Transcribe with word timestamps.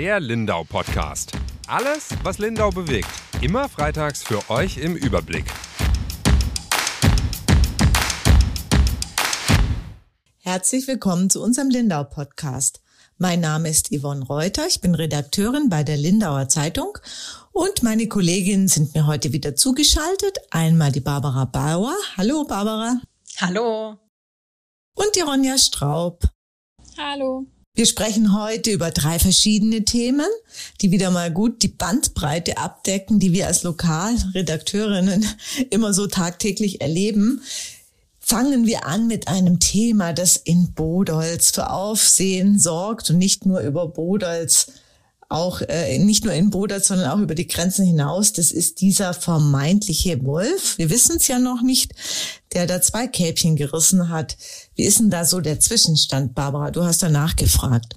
der 0.00 0.18
Lindau 0.18 0.64
Podcast. 0.64 1.32
Alles, 1.66 2.08
was 2.22 2.38
Lindau 2.38 2.70
bewegt. 2.70 3.10
Immer 3.42 3.68
freitags 3.68 4.22
für 4.22 4.48
euch 4.48 4.78
im 4.78 4.96
Überblick. 4.96 5.44
Herzlich 10.38 10.88
willkommen 10.88 11.28
zu 11.28 11.42
unserem 11.42 11.68
Lindau 11.68 12.04
Podcast. 12.04 12.80
Mein 13.18 13.40
Name 13.40 13.68
ist 13.68 13.90
Yvonne 13.94 14.24
Reuter, 14.24 14.66
ich 14.66 14.80
bin 14.80 14.94
Redakteurin 14.94 15.68
bei 15.68 15.84
der 15.84 15.98
Lindauer 15.98 16.48
Zeitung 16.48 16.96
und 17.52 17.82
meine 17.82 18.08
Kolleginnen 18.08 18.68
sind 18.68 18.94
mir 18.94 19.06
heute 19.06 19.34
wieder 19.34 19.54
zugeschaltet. 19.54 20.38
Einmal 20.50 20.92
die 20.92 21.00
Barbara 21.00 21.44
Bauer. 21.44 21.94
Hallo 22.16 22.44
Barbara. 22.44 23.02
Hallo. 23.36 23.98
Und 24.94 25.14
die 25.14 25.20
Ronja 25.20 25.58
Straub. 25.58 26.22
Hallo. 26.96 27.46
Wir 27.74 27.86
sprechen 27.86 28.36
heute 28.36 28.72
über 28.72 28.90
drei 28.90 29.20
verschiedene 29.20 29.84
Themen, 29.84 30.26
die 30.80 30.90
wieder 30.90 31.10
mal 31.12 31.30
gut 31.30 31.62
die 31.62 31.68
Bandbreite 31.68 32.58
abdecken, 32.58 33.20
die 33.20 33.32
wir 33.32 33.46
als 33.46 33.62
Lokalredakteurinnen 33.62 35.24
immer 35.70 35.94
so 35.94 36.08
tagtäglich 36.08 36.80
erleben. 36.80 37.42
Fangen 38.18 38.66
wir 38.66 38.86
an 38.86 39.06
mit 39.06 39.28
einem 39.28 39.60
Thema, 39.60 40.12
das 40.12 40.36
in 40.36 40.72
Bodolz 40.74 41.52
für 41.52 41.70
Aufsehen 41.70 42.58
sorgt 42.58 43.10
und 43.10 43.18
nicht 43.18 43.46
nur 43.46 43.60
über 43.60 43.86
Bodolz 43.86 44.72
auch 45.30 45.62
äh, 45.62 45.98
nicht 45.98 46.24
nur 46.24 46.34
in 46.34 46.50
Bodert, 46.50 46.84
sondern 46.84 47.10
auch 47.10 47.20
über 47.20 47.34
die 47.34 47.46
Grenzen 47.46 47.86
hinaus. 47.86 48.32
Das 48.32 48.50
ist 48.50 48.80
dieser 48.80 49.14
vermeintliche 49.14 50.24
Wolf. 50.24 50.76
Wir 50.76 50.90
wissen 50.90 51.16
es 51.16 51.28
ja 51.28 51.38
noch 51.38 51.62
nicht, 51.62 51.92
der 52.52 52.66
da 52.66 52.82
zwei 52.82 53.06
Kälbchen 53.06 53.56
gerissen 53.56 54.08
hat. 54.08 54.36
Wie 54.74 54.84
ist 54.84 54.98
denn 54.98 55.10
da 55.10 55.24
so 55.24 55.40
der 55.40 55.60
Zwischenstand, 55.60 56.34
Barbara? 56.34 56.70
Du 56.70 56.82
hast 56.82 57.02
danach 57.02 57.36
gefragt. 57.36 57.96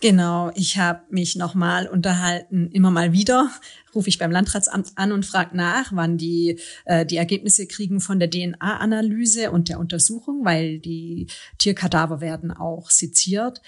Genau, 0.00 0.50
ich 0.54 0.76
habe 0.76 1.00
mich 1.08 1.34
nochmal 1.34 1.88
unterhalten, 1.88 2.68
immer 2.72 2.90
mal 2.90 3.12
wieder 3.12 3.50
rufe 3.94 4.08
ich 4.08 4.18
beim 4.18 4.30
Landratsamt 4.30 4.92
an 4.96 5.12
und 5.12 5.24
frage 5.24 5.56
nach, 5.56 5.92
wann 5.92 6.18
die 6.18 6.58
äh, 6.84 7.06
die 7.06 7.16
Ergebnisse 7.16 7.66
kriegen 7.66 8.00
von 8.00 8.18
der 8.18 8.30
DNA-Analyse 8.30 9.50
und 9.50 9.68
der 9.68 9.78
Untersuchung, 9.78 10.44
weil 10.44 10.78
die 10.78 11.28
Tierkadaver 11.58 12.20
werden 12.20 12.50
auch 12.50 12.90
seziert. 12.90 13.62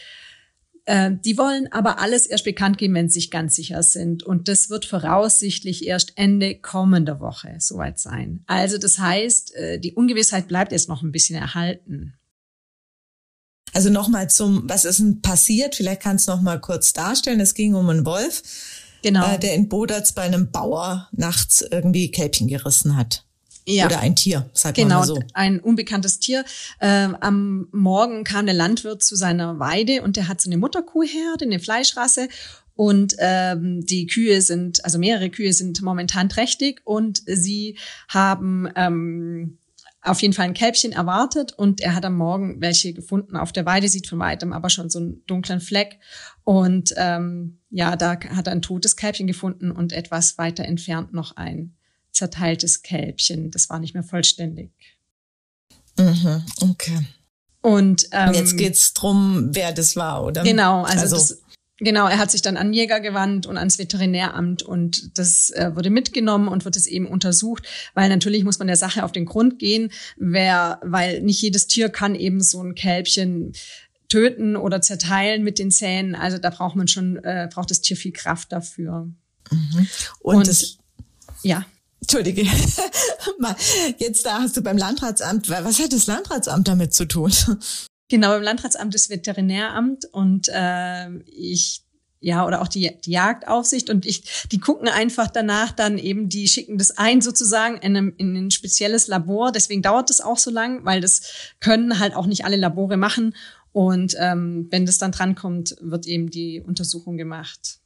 Ähm, 0.89 1.21
die 1.21 1.37
wollen 1.37 1.71
aber 1.73 1.99
alles 1.99 2.27
erst 2.27 2.45
bekannt 2.45 2.79
geben, 2.79 2.95
wenn 2.95 3.09
sie 3.09 3.21
sich 3.21 3.33
ganz 3.33 3.57
sicher 3.57 3.83
sind. 3.83 4.23
Und 4.23 4.47
das 4.47 4.71
wird 4.71 4.85
voraussichtlich 4.85 5.85
erst 5.85 6.13
Ende 6.15 6.55
kommender 6.55 7.19
Woche 7.19 7.57
soweit 7.59 7.99
sein. 7.99 8.45
Also 8.47 8.79
das 8.79 9.01
heißt, 9.01 9.55
äh, 9.57 9.81
die 9.81 9.95
Ungewissheit 9.95 10.47
bleibt 10.47 10.71
jetzt 10.71 10.89
noch 10.89 11.03
ein 11.03 11.11
bisschen 11.11 11.37
erhalten. 11.37 12.15
Also 13.73 13.91
nochmal 13.91 14.31
zum, 14.31 14.69
was 14.69 14.85
ist 14.85 15.01
denn 15.01 15.21
passiert? 15.23 15.75
Vielleicht 15.75 16.03
kannst 16.03 16.29
du 16.29 16.33
noch 16.33 16.41
mal 16.41 16.61
kurz 16.61 16.93
darstellen. 16.93 17.41
Es 17.41 17.55
ging 17.55 17.75
um 17.75 17.89
einen 17.89 18.07
Wolf, 18.07 18.43
genau. 19.03 19.35
äh, 19.35 19.39
der 19.41 19.55
in 19.55 19.69
Boderts 19.69 20.13
bei 20.13 20.23
einem 20.23 20.53
Bauer 20.53 21.09
nachts 21.11 21.63
irgendwie 21.63 22.13
Kälbchen 22.13 22.47
gerissen 22.47 22.97
hat. 22.97 23.26
Ja. 23.69 23.87
Oder 23.87 24.01
ein 24.01 24.15
Tier, 24.15 24.49
sagt 24.53 24.77
genau, 24.77 24.99
man 25.01 25.07
so. 25.07 25.19
ein 25.35 25.59
unbekanntes 25.59 26.21
Tier. 26.21 26.45
Ähm, 26.81 27.17
am 27.21 27.69
Morgen 27.73 28.23
kam 28.23 28.47
der 28.47 28.55
Landwirt 28.55 29.03
zu 29.03 29.17
seiner 29.17 29.59
Weide 29.59 30.03
und 30.03 30.17
der 30.17 30.29
hat 30.29 30.41
so 30.41 30.49
eine 30.49 30.57
Mutterkuhherde, 30.57 31.45
eine 31.45 31.59
Fleischrasse. 31.59 32.29
Und 32.75 33.17
ähm, 33.19 33.85
die 33.85 34.07
Kühe 34.07 34.41
sind, 34.43 34.85
also 34.85 34.99
mehrere 34.99 35.31
Kühe 35.31 35.53
sind 35.53 35.83
momentan 35.83 36.29
trächtig 36.29 36.83
und 36.85 37.23
sie 37.27 37.79
haben 38.09 38.69
ähm, 38.77 39.59
auf 40.03 40.23
jeden 40.23 40.35
Fall 40.35 40.45
ein 40.45 40.55
Kälbchen 40.55 40.93
erwartet 40.93 41.53
und 41.53 41.81
er 41.81 41.95
hat 41.95 42.05
am 42.05 42.17
Morgen 42.17 42.61
welche 42.61 42.93
gefunden 42.93 43.37
auf 43.37 43.51
der 43.51 43.67
Weide, 43.67 43.89
sieht 43.89 44.07
von 44.07 44.19
weitem 44.19 44.53
aber 44.53 44.71
schon 44.71 44.91
so 44.91 44.99
einen 45.01 45.25
dunklen 45.27 45.61
Fleck. 45.61 45.99
Und 46.45 46.95
ähm, 46.97 47.59
ja, 47.71 47.97
da 47.97 48.11
hat 48.13 48.47
er 48.47 48.53
ein 48.53 48.63
totes 48.63 48.95
Kälbchen 48.97 49.27
gefunden 49.27 49.73
und 49.73 49.93
etwas 49.93 50.39
weiter 50.39 50.65
entfernt 50.65 51.13
noch 51.13 51.37
ein 51.37 51.76
zerteiltes 52.17 52.83
Kälbchen. 52.83 53.51
Das 53.51 53.71
war 53.71 53.79
nicht 53.79 53.95
mehr 53.95 54.03
vollständig. 54.03 54.71
Mhm, 55.99 56.45
okay. 56.63 57.07
Und 57.61 58.09
ähm, 58.13 58.35
jetzt 58.35 58.57
geht's 58.57 58.95
drum, 58.95 59.51
wer 59.53 59.73
das 59.73 59.97
war, 59.97 60.25
oder? 60.25 60.43
Genau, 60.45 60.83
also, 60.83 61.01
also. 61.01 61.17
Das, 61.17 61.43
genau, 61.79 62.07
er 62.07 62.19
hat 62.19 62.31
sich 62.31 62.43
dann 62.43 62.57
an 62.57 62.73
Jäger 62.73 63.01
gewandt 63.01 63.47
und 63.47 63.57
ans 63.57 63.79
Veterinäramt 63.79 64.63
und 64.63 65.19
das 65.19 65.51
äh, 65.51 65.73
wurde 65.75 65.91
mitgenommen 65.91 66.49
und 66.49 66.65
wird 66.65 66.77
es 66.77 66.87
eben 66.87 67.07
untersucht, 67.07 67.67
weil 67.95 68.09
natürlich 68.09 68.45
muss 68.45 68.59
man 68.59 68.69
der 68.69 68.77
Sache 68.77 69.05
auf 69.05 69.13
den 69.13 69.27
Grund 69.27 69.59
gehen, 69.59 69.91
wer, 70.17 70.81
weil 70.83 71.23
nicht 71.23 71.43
jedes 71.43 71.67
Tier 71.67 71.89
kann 71.89 72.15
eben 72.15 72.41
so 72.41 72.63
ein 72.63 72.75
Kälbchen 72.75 73.53
töten 74.09 74.57
oder 74.57 74.81
zerteilen 74.81 75.43
mit 75.43 75.59
den 75.59 75.71
Zähnen. 75.71 76.15
Also 76.15 76.39
da 76.39 76.51
braucht 76.51 76.77
man 76.77 76.89
schon, 76.89 77.17
äh, 77.25 77.49
braucht 77.53 77.71
das 77.71 77.81
Tier 77.81 77.97
viel 77.97 78.13
Kraft 78.13 78.53
dafür. 78.53 79.11
Mhm. 79.51 79.89
Und, 80.21 80.37
und 80.37 80.47
das, 80.47 80.79
ja. 81.43 81.67
Entschuldige, 82.07 82.43
jetzt 83.99 84.25
da 84.25 84.39
hast 84.39 84.57
du 84.57 84.63
beim 84.63 84.79
Landratsamt, 84.79 85.51
was 85.51 85.81
hat 85.81 85.93
das 85.93 86.07
Landratsamt 86.07 86.69
damit 86.69 86.95
zu 86.95 87.05
tun? 87.05 87.33
Genau, 88.09 88.29
beim 88.29 88.43
Landratsamt 88.43 88.95
ist 88.95 89.11
Veterinäramt 89.11 90.05
und 90.13 90.49
äh, 90.53 91.11
ich 91.25 91.83
ja, 92.21 92.47
oder 92.47 92.63
auch 92.63 92.69
die, 92.69 92.93
die 93.05 93.11
Jagdaufsicht 93.11 93.91
und 93.91 94.07
ich, 94.07 94.47
die 94.53 94.61
gucken 94.61 94.89
einfach 94.89 95.27
danach 95.29 95.73
dann 95.73 95.99
eben, 95.99 96.29
die 96.29 96.47
schicken 96.47 96.79
das 96.79 96.97
ein 96.97 97.21
sozusagen 97.21 97.77
in, 97.79 97.97
einem, 97.97 98.15
in 98.17 98.37
ein 98.37 98.51
spezielles 98.53 99.09
Labor. 99.09 99.51
Deswegen 99.51 99.83
dauert 99.83 100.09
das 100.09 100.21
auch 100.21 100.39
so 100.39 100.51
lang, 100.51 100.85
weil 100.85 101.01
das 101.01 101.53
können 101.61 101.99
halt 101.99 102.15
auch 102.15 102.27
nicht 102.27 102.45
alle 102.45 102.57
Labore 102.57 102.97
machen. 102.97 103.35
Und 103.73 104.15
ähm, 104.19 104.69
wenn 104.71 104.87
das 104.87 104.99
dann 104.99 105.13
drankommt, 105.13 105.77
wird 105.81 106.07
eben 106.07 106.31
die 106.31 106.61
Untersuchung 106.61 107.17
gemacht. 107.17 107.81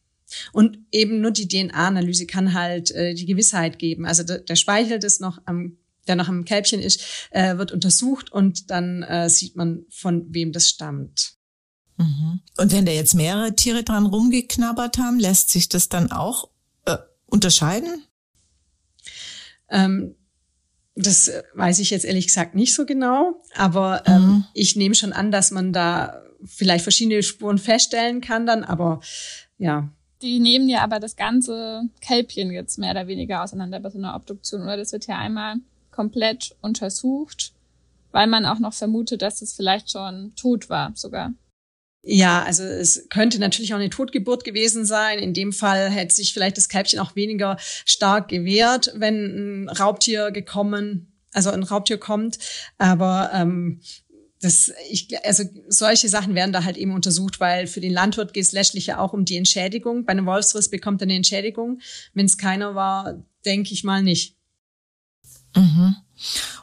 Und 0.53 0.79
eben 0.93 1.21
nur 1.21 1.31
die 1.31 1.49
DNA-Analyse 1.49 2.27
kann 2.27 2.55
halt 2.55 2.91
äh, 2.93 3.15
die 3.15 3.27
Gewissheit 3.27 3.79
geben. 3.79 4.07
Also 4.07 4.23
der, 4.23 4.39
der 4.39 4.57
Speichel, 4.57 4.99
das 4.99 5.21
noch 5.21 5.41
am 5.45 5.77
der 6.07 6.17
noch 6.17 6.29
am 6.29 6.45
Kälbchen 6.45 6.81
ist, 6.81 7.29
äh, 7.31 7.57
wird 7.57 7.73
untersucht 7.73 8.33
und 8.33 8.71
dann 8.71 9.03
äh, 9.03 9.29
sieht 9.29 9.55
man, 9.55 9.85
von 9.91 10.27
wem 10.31 10.51
das 10.51 10.69
stammt. 10.69 11.35
Mhm. 11.99 12.41
Und 12.57 12.73
wenn 12.73 12.87
da 12.87 12.93
jetzt 12.93 13.15
mehrere 13.15 13.55
Tiere 13.55 13.85
dran 13.85 14.07
rumgeknabbert 14.07 14.99
haben, 14.99 15.21
lässt 15.21 15.51
sich 15.51 15.69
das 15.69 15.89
dann 15.89 16.11
auch 16.11 16.51
äh, 16.87 16.97
unterscheiden? 17.27 18.05
Ähm, 19.69 20.17
das 20.97 21.31
weiß 21.55 21.79
ich 21.79 21.91
jetzt 21.91 22.05
ehrlich 22.05 22.27
gesagt 22.27 22.55
nicht 22.55 22.75
so 22.75 22.85
genau, 22.85 23.43
aber 23.55 24.03
ähm, 24.07 24.23
mhm. 24.23 24.45
ich 24.55 24.77
nehme 24.77 24.95
schon 24.95 25.13
an, 25.13 25.31
dass 25.31 25.51
man 25.51 25.73
da 25.73 26.23
vielleicht 26.45 26.83
verschiedene 26.83 27.23
Spuren 27.23 27.59
feststellen 27.59 28.21
kann 28.21 28.47
dann, 28.47 28.65
aber 28.65 29.01
ja, 29.59 29.93
die 30.23 30.41
nehmen 30.41 30.69
ja 30.69 30.83
aber 30.83 31.01
das 31.01 31.17
ganze 31.17 31.83
Kälbchen 32.01 32.51
jetzt 32.51 32.79
mehr 32.79 32.93
oder 32.93 33.07
weniger 33.07 33.43
auseinander 33.43 33.81
bei 33.81 33.91
so 33.91 33.99
einer 33.99 34.15
Obduktion. 34.15 34.63
Oder 34.63 34.77
das 34.77 34.93
wird 34.93 35.07
ja 35.07 35.19
einmal 35.19 35.57
komplett 35.91 36.57
untersucht, 36.61 37.53
weil 38.13 38.27
man 38.27 38.45
auch 38.45 38.59
noch 38.59 38.75
vermutet, 38.75 39.23
dass 39.23 39.43
es 39.43 39.53
vielleicht 39.53 39.91
schon 39.91 40.33
tot 40.37 40.69
war 40.69 40.93
sogar. 40.95 41.33
Ja, 42.03 42.43
also 42.43 42.63
es 42.63 43.09
könnte 43.11 43.39
natürlich 43.39 43.75
auch 43.75 43.79
eine 43.79 43.91
Totgeburt 43.91 44.45
gewesen 44.45 44.87
sein. 44.87 45.19
In 45.19 45.35
dem 45.35 45.53
Fall 45.53 45.91
hätte 45.91 46.15
sich 46.15 46.33
vielleicht 46.33 46.57
das 46.57 46.71
Kälbchen 46.71 46.99
auch 46.99 47.15
weniger 47.15 47.59
stark 47.61 48.29
gewehrt, 48.29 48.93
wenn 48.97 49.65
ein 49.65 49.69
Raubtier 49.69 50.31
gekommen, 50.31 51.13
also 51.33 51.51
ein 51.51 51.63
Raubtier 51.63 51.99
kommt. 51.99 52.39
Aber 52.79 53.31
ähm, 53.35 53.81
das, 54.41 54.73
ich, 54.89 55.09
also 55.25 55.45
solche 55.69 56.09
Sachen 56.09 56.35
werden 56.35 56.53
da 56.53 56.65
halt 56.65 56.79
eben 56.79 56.95
untersucht, 56.95 57.41
weil 57.41 57.67
für 57.67 57.81
den 57.81 57.93
Landwirt 57.93 58.33
geht 58.33 58.45
es 58.45 58.53
letztlich 58.53 58.87
ja 58.87 58.99
auch 58.99 59.13
um 59.13 59.27
die 59.27 59.37
Entschädigung. 59.37 60.07
Bei 60.07 60.13
einem 60.13 60.27
Wolfsriss 60.27 60.71
bekommt 60.71 61.03
er 61.03 61.07
eine 61.07 61.15
Entschädigung. 61.15 61.81
Wenn 62.15 62.27
es 62.27 62.39
keiner 62.39 62.75
war, 62.75 63.23
denke 63.45 63.75
ich 63.75 63.85
mal 63.85 64.03
nicht. 64.03 64.37
Mhm. 65.55 65.97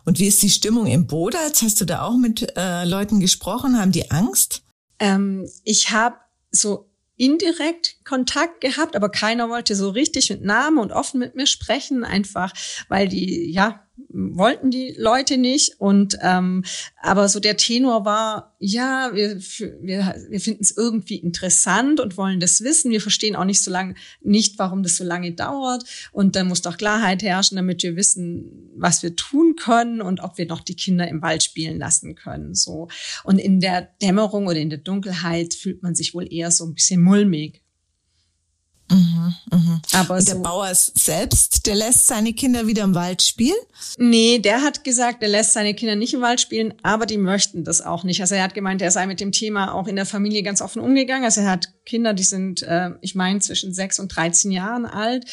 Und 0.05 0.19
wie 0.19 0.27
ist 0.27 0.41
die 0.41 0.49
Stimmung 0.49 0.88
im 0.88 1.05
Bodatz? 1.07 1.62
Hast 1.62 1.79
du 1.79 1.85
da 1.85 2.03
auch 2.03 2.18
mit 2.18 2.53
äh, 2.56 2.83
Leuten 2.85 3.19
gesprochen? 3.19 3.77
Haben 3.77 3.91
die 3.91 4.09
Angst? 4.09 4.63
Ähm, 5.00 5.47
ich 5.63 5.91
habe 5.91 6.15
so 6.51 6.89
indirekt 7.15 7.96
Kontakt 8.07 8.62
gehabt, 8.62 8.95
aber 8.95 9.09
keiner 9.09 9.50
wollte 9.50 9.75
so 9.75 9.89
richtig 9.89 10.30
mit 10.30 10.44
Namen 10.44 10.77
und 10.77 10.92
offen 10.92 11.19
mit 11.19 11.36
mir 11.36 11.48
sprechen, 11.48 12.04
einfach 12.04 12.54
weil 12.88 13.07
die, 13.07 13.51
ja, 13.51 13.88
wollten 14.09 14.71
die 14.71 14.95
Leute 14.98 15.38
nicht. 15.38 15.80
Und 15.80 16.18
ähm, 16.21 16.63
aber 17.01 17.27
so 17.30 17.39
der 17.39 17.57
Tenor 17.57 18.06
war, 18.06 18.56
ja, 18.59 19.12
wir, 19.13 19.38
wir, 19.38 20.15
wir 20.30 20.39
finden 20.39 20.63
es 20.63 20.75
irgendwie 20.75 21.18
interessant 21.18 22.00
und 22.00 22.18
wollen 22.18 22.39
das 22.39 22.62
wissen. 22.62 22.92
Wir 22.92 23.01
verstehen 23.01 23.36
auch 23.36 23.45
nicht 23.45 23.63
so 23.63 23.71
lange, 23.71 23.95
nicht, 24.21 24.59
warum 24.59 24.83
das 24.83 24.98
so 24.98 25.04
lange 25.04 25.33
dauert. 25.33 25.83
Und 26.12 26.36
dann 26.36 26.48
muss 26.48 26.62
doch 26.62 26.77
Klarheit 26.77 27.24
herrschen, 27.24 27.57
damit 27.57 27.83
wir 27.83 27.95
wissen, 27.95 28.71
was 28.75 29.04
wir 29.04 29.15
tun 29.15 29.56
können 29.56 30.01
und 30.01 30.21
ob 30.21 30.38
wir 30.38 30.45
noch 30.45 30.62
die 30.62 30.75
Kinder 30.75 31.07
im 31.07 31.21
Wald 31.21 31.44
spielen 31.44 31.80
lassen 31.80 32.15
können. 32.15 32.54
So. 32.54 32.88
Und 33.24 33.39
in 33.39 33.59
der 33.59 33.81
Dämmerung 34.01 34.48
oder 34.48 34.59
in 34.59 34.69
der 34.69 34.80
Dunkelheit 34.80 35.54
fühlt 35.54 35.83
man 35.83 35.95
sich 35.95 36.13
wohl 36.13 36.31
eher 36.31 36.51
so 36.51 36.65
ein 36.65 36.74
bisschen 36.74 37.01
mulmig. 37.01 37.63
Mhm, 38.89 39.36
mhm. 39.51 39.81
Aber 39.94 40.16
und 40.16 40.28
der 40.28 40.36
so, 40.36 40.42
Bauer 40.42 40.74
selbst, 40.74 41.66
der 41.66 41.75
lässt 41.75 42.07
seine 42.07 42.34
Kinder 42.34 42.68
wieder 42.68 42.84
im 42.84 42.95
Wald 42.95 43.22
spielen? 43.22 43.57
Nee, 43.98 44.39
der 44.39 44.62
hat 44.62 44.84
gesagt, 44.84 45.22
er 45.22 45.30
lässt 45.30 45.54
seine 45.54 45.74
Kinder 45.74 45.95
nicht 45.95 46.13
im 46.13 46.22
Wald 46.22 46.39
spielen, 46.39 46.74
aber 46.84 47.06
die 47.06 47.18
möchten 47.18 47.66
das 47.66 47.81
auch 47.81 48.04
nicht. 48.04 48.22
Also 48.22 48.36
er 48.36 48.44
hat 48.44 48.54
gemeint, 48.54 48.81
er 48.81 48.92
sei 48.92 49.06
mit 49.06 49.19
dem 49.19 49.31
Thema 49.31 49.74
auch 49.74 49.88
in 49.88 49.98
der 49.98 50.06
Familie 50.06 50.42
ganz 50.42 50.62
offen 50.62 50.81
umgegangen. 50.81 51.25
Also 51.25 51.42
er 51.42 51.51
hat 51.51 51.74
Kinder, 51.86 52.13
die 52.13 52.24
sind, 52.24 52.63
äh, 52.63 52.92
ich 53.01 53.13
meine, 53.13 53.39
zwischen 53.39 53.74
sechs 53.74 54.00
und 54.00 54.10
13 54.10 54.51
Jahren 54.51 54.86
alt. 54.86 55.25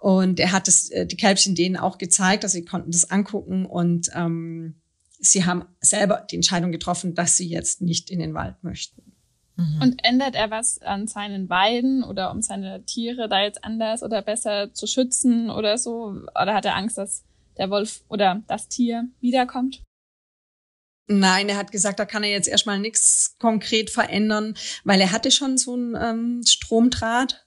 Und 0.00 0.40
er 0.40 0.52
hat 0.52 0.66
das, 0.66 0.88
äh, 0.90 1.06
die 1.06 1.16
Kälbchen 1.16 1.54
denen 1.54 1.76
auch 1.76 1.98
gezeigt, 1.98 2.44
also 2.44 2.54
sie 2.54 2.64
konnten 2.64 2.92
das 2.92 3.10
angucken 3.10 3.66
und 3.66 4.10
ähm, 4.14 4.80
sie 5.18 5.44
haben 5.44 5.64
selber 5.80 6.26
die 6.30 6.36
Entscheidung 6.36 6.72
getroffen, 6.72 7.14
dass 7.14 7.36
sie 7.36 7.48
jetzt 7.48 7.82
nicht 7.82 8.10
in 8.10 8.18
den 8.18 8.34
Wald 8.34 8.56
möchten. 8.62 9.11
Mhm. 9.56 9.82
Und 9.82 10.04
ändert 10.04 10.34
er 10.34 10.50
was 10.50 10.80
an 10.80 11.06
seinen 11.06 11.48
Weiden 11.48 12.04
oder 12.04 12.30
um 12.30 12.42
seine 12.42 12.84
Tiere 12.84 13.28
da 13.28 13.42
jetzt 13.42 13.64
anders 13.64 14.02
oder 14.02 14.22
besser 14.22 14.72
zu 14.72 14.86
schützen 14.86 15.50
oder 15.50 15.78
so? 15.78 16.14
Oder 16.40 16.54
hat 16.54 16.64
er 16.64 16.76
Angst, 16.76 16.98
dass 16.98 17.24
der 17.58 17.70
Wolf 17.70 18.02
oder 18.08 18.42
das 18.46 18.68
Tier 18.68 19.08
wiederkommt? 19.20 19.82
Nein, 21.08 21.48
er 21.48 21.56
hat 21.56 21.72
gesagt, 21.72 21.98
da 21.98 22.04
kann 22.04 22.22
er 22.22 22.30
jetzt 22.30 22.48
erstmal 22.48 22.78
nichts 22.78 23.36
konkret 23.38 23.90
verändern, 23.90 24.54
weil 24.84 25.00
er 25.00 25.12
hatte 25.12 25.30
schon 25.30 25.58
so 25.58 25.76
ein 25.76 25.96
ähm, 26.00 26.42
Stromdraht 26.46 27.44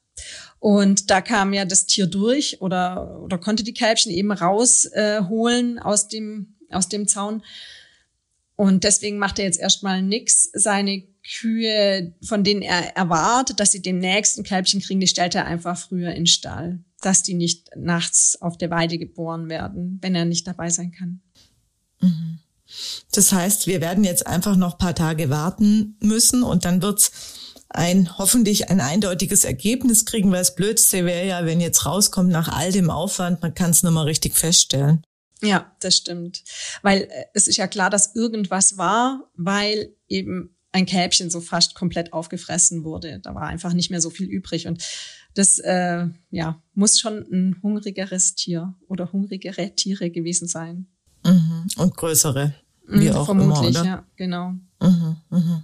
und 0.59 1.09
da 1.09 1.21
kam 1.21 1.53
ja 1.53 1.65
das 1.65 1.85
Tier 1.85 2.07
durch 2.07 2.61
oder, 2.61 3.21
oder 3.21 3.37
konnte 3.37 3.63
die 3.63 3.73
Kälbchen 3.73 4.11
eben 4.11 4.31
rausholen 4.31 5.77
äh, 5.77 5.81
aus 5.81 6.07
dem, 6.07 6.55
aus 6.69 6.89
dem 6.89 7.07
Zaun. 7.07 7.43
Und 8.55 8.83
deswegen 8.83 9.17
macht 9.17 9.37
er 9.37 9.45
jetzt 9.45 9.59
erstmal 9.59 10.01
nix. 10.01 10.49
Seine 10.53 11.03
Kühe, 11.39 12.13
von 12.23 12.43
denen 12.43 12.61
er 12.61 12.95
erwartet, 12.95 13.59
dass 13.59 13.71
sie 13.71 13.81
den 13.81 13.99
nächsten 13.99 14.43
Kälbchen 14.43 14.81
kriegen, 14.81 14.99
die 14.99 15.07
stellt 15.07 15.35
er 15.35 15.45
einfach 15.45 15.77
früher 15.77 16.09
in 16.09 16.23
den 16.23 16.27
Stall, 16.27 16.83
dass 17.01 17.23
die 17.23 17.33
nicht 17.33 17.69
nachts 17.75 18.41
auf 18.41 18.57
der 18.57 18.69
Weide 18.69 18.97
geboren 18.97 19.49
werden, 19.49 19.99
wenn 20.01 20.15
er 20.15 20.25
nicht 20.25 20.47
dabei 20.47 20.69
sein 20.69 20.91
kann. 20.91 21.21
Mhm. 22.01 22.39
Das 23.11 23.31
heißt, 23.31 23.67
wir 23.67 23.81
werden 23.81 24.03
jetzt 24.03 24.27
einfach 24.27 24.55
noch 24.55 24.77
paar 24.77 24.95
Tage 24.95 25.29
warten 25.29 25.97
müssen 25.99 26.43
und 26.43 26.65
dann 26.65 26.81
wird's 26.81 27.11
ein 27.69 28.17
hoffentlich 28.17 28.69
ein 28.69 28.79
eindeutiges 28.79 29.43
Ergebnis 29.43 30.05
kriegen, 30.05 30.31
weil 30.31 30.39
das 30.39 30.55
Blödste 30.55 31.05
wäre 31.05 31.27
ja, 31.27 31.45
wenn 31.45 31.59
jetzt 31.59 31.85
rauskommt 31.85 32.29
nach 32.29 32.47
all 32.47 32.71
dem 32.71 32.89
Aufwand, 32.89 33.41
man 33.41 33.53
kann 33.53 33.71
es 33.71 33.83
nur 33.83 33.91
mal 33.91 34.03
richtig 34.03 34.35
feststellen. 34.35 35.03
Ja, 35.41 35.75
das 35.79 35.97
stimmt. 35.97 36.43
Weil 36.81 37.03
äh, 37.03 37.25
es 37.33 37.47
ist 37.47 37.57
ja 37.57 37.67
klar, 37.67 37.89
dass 37.89 38.15
irgendwas 38.15 38.77
war, 38.77 39.29
weil 39.35 39.93
eben 40.07 40.54
ein 40.75 40.85
Kälbchen 40.85 41.29
so 41.29 41.39
fast 41.39 41.73
komplett 41.73 42.11
aufgefressen 42.11 42.83
wurde. 42.83 43.19
Da 43.23 43.33
war 43.33 43.43
einfach 43.43 43.71
nicht 43.71 43.91
mehr 43.91 44.01
so 44.01 44.09
viel 44.09 44.27
übrig. 44.27 44.67
Und 44.67 44.83
das 45.33 45.57
äh, 45.59 46.05
ja, 46.31 46.61
muss 46.73 46.99
schon 46.99 47.25
ein 47.31 47.55
hungrigeres 47.63 48.35
Tier 48.35 48.75
oder 48.89 49.13
hungrigere 49.13 49.73
Tiere 49.73 50.09
gewesen 50.09 50.49
sein. 50.49 50.87
Mhm. 51.23 51.67
Und 51.77 51.95
größere. 51.95 52.55
Wie 52.87 53.09
mhm, 53.09 53.15
auch 53.15 53.25
vermutlich, 53.25 53.75
immer, 53.75 53.85
ja, 53.85 54.05
genau. 54.17 54.51
Mhm, 54.81 55.15
mhm. 55.29 55.63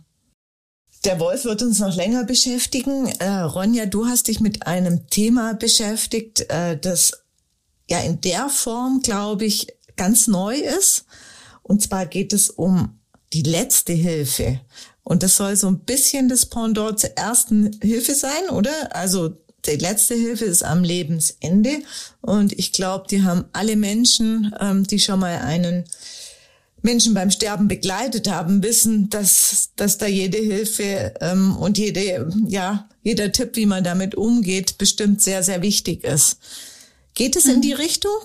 Der 1.04 1.20
Wolf 1.20 1.44
wird 1.44 1.62
uns 1.62 1.80
noch 1.80 1.96
länger 1.96 2.24
beschäftigen. 2.24 3.08
Äh, 3.20 3.42
Ronja, 3.42 3.88
du 3.88 4.06
hast 4.06 4.30
dich 4.30 4.40
mit 4.40 4.66
einem 4.66 5.08
Thema 5.08 5.56
beschäftigt, 5.56 6.50
äh, 6.50 6.80
das 6.80 7.26
ja 7.90 8.00
in 8.00 8.22
der 8.22 8.48
Form, 8.48 9.02
glaube 9.02 9.44
ich, 9.44 9.68
ganz 9.98 10.28
neu 10.28 10.56
ist. 10.56 11.06
Und 11.64 11.82
zwar 11.82 12.06
geht 12.06 12.32
es 12.32 12.50
um 12.50 13.01
die 13.34 13.44
letzte 13.44 13.94
Hilfe. 13.94 14.62
Und 15.04 15.24
das 15.24 15.38
soll 15.38 15.56
so 15.56 15.68
ein 15.68 15.80
bisschen 15.80 16.30
das 16.30 16.46
Pendant 16.46 17.00
zur 17.00 17.12
ersten 17.18 17.78
Hilfe 17.82 18.14
sein, 18.14 18.50
oder? 18.52 18.96
Also 18.96 19.36
die 19.66 19.76
letzte 19.76 20.16
Hilfe 20.16 20.46
ist 20.46 20.64
am 20.64 20.84
Lebensende. 20.84 21.80
Und 22.22 22.58
ich 22.58 22.72
glaube, 22.72 23.06
die 23.10 23.24
haben 23.24 23.46
alle 23.54 23.76
Menschen, 23.76 24.54
ähm, 24.60 24.86
die 24.86 25.00
schon 25.00 25.20
mal 25.20 25.38
einen 25.40 25.86
Menschen 26.82 27.14
beim 27.14 27.30
Sterben 27.30 27.68
begleitet 27.68 28.30
haben, 28.30 28.64
wissen, 28.64 29.10
dass, 29.10 29.72
dass 29.76 29.98
da 29.98 30.08
jede 30.08 30.40
Hilfe 30.40 31.14
ähm, 31.22 31.56
und 31.58 31.78
jede, 31.78 32.32
ja, 32.48 32.90
jeder 33.04 33.32
Tipp, 33.32 33.56
wie 33.56 33.68
man 33.68 33.84
damit 33.84 34.16
umgeht, 34.16 34.78
bestimmt 34.78 35.22
sehr, 35.22 35.44
sehr 35.44 35.62
wichtig 35.62 36.04
ist. 36.04 36.40
Geht 37.14 37.36
es 37.36 37.46
mhm. 37.46 37.54
in 37.54 37.62
die 37.62 37.74
Richtung? 37.74 38.18